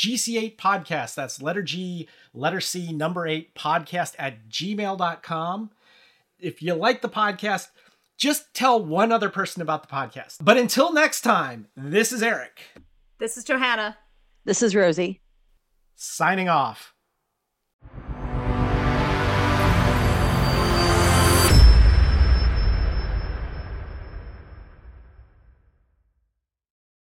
[0.00, 1.14] GC8 podcast.
[1.14, 5.70] That's letter G, letter C, number eight podcast at gmail.com.
[6.38, 7.68] If you like the podcast,
[8.16, 10.38] just tell one other person about the podcast.
[10.40, 12.62] But until next time, this is Eric.
[13.18, 13.98] This is Johanna.
[14.46, 15.20] This is Rosie.
[15.96, 16.94] Signing off.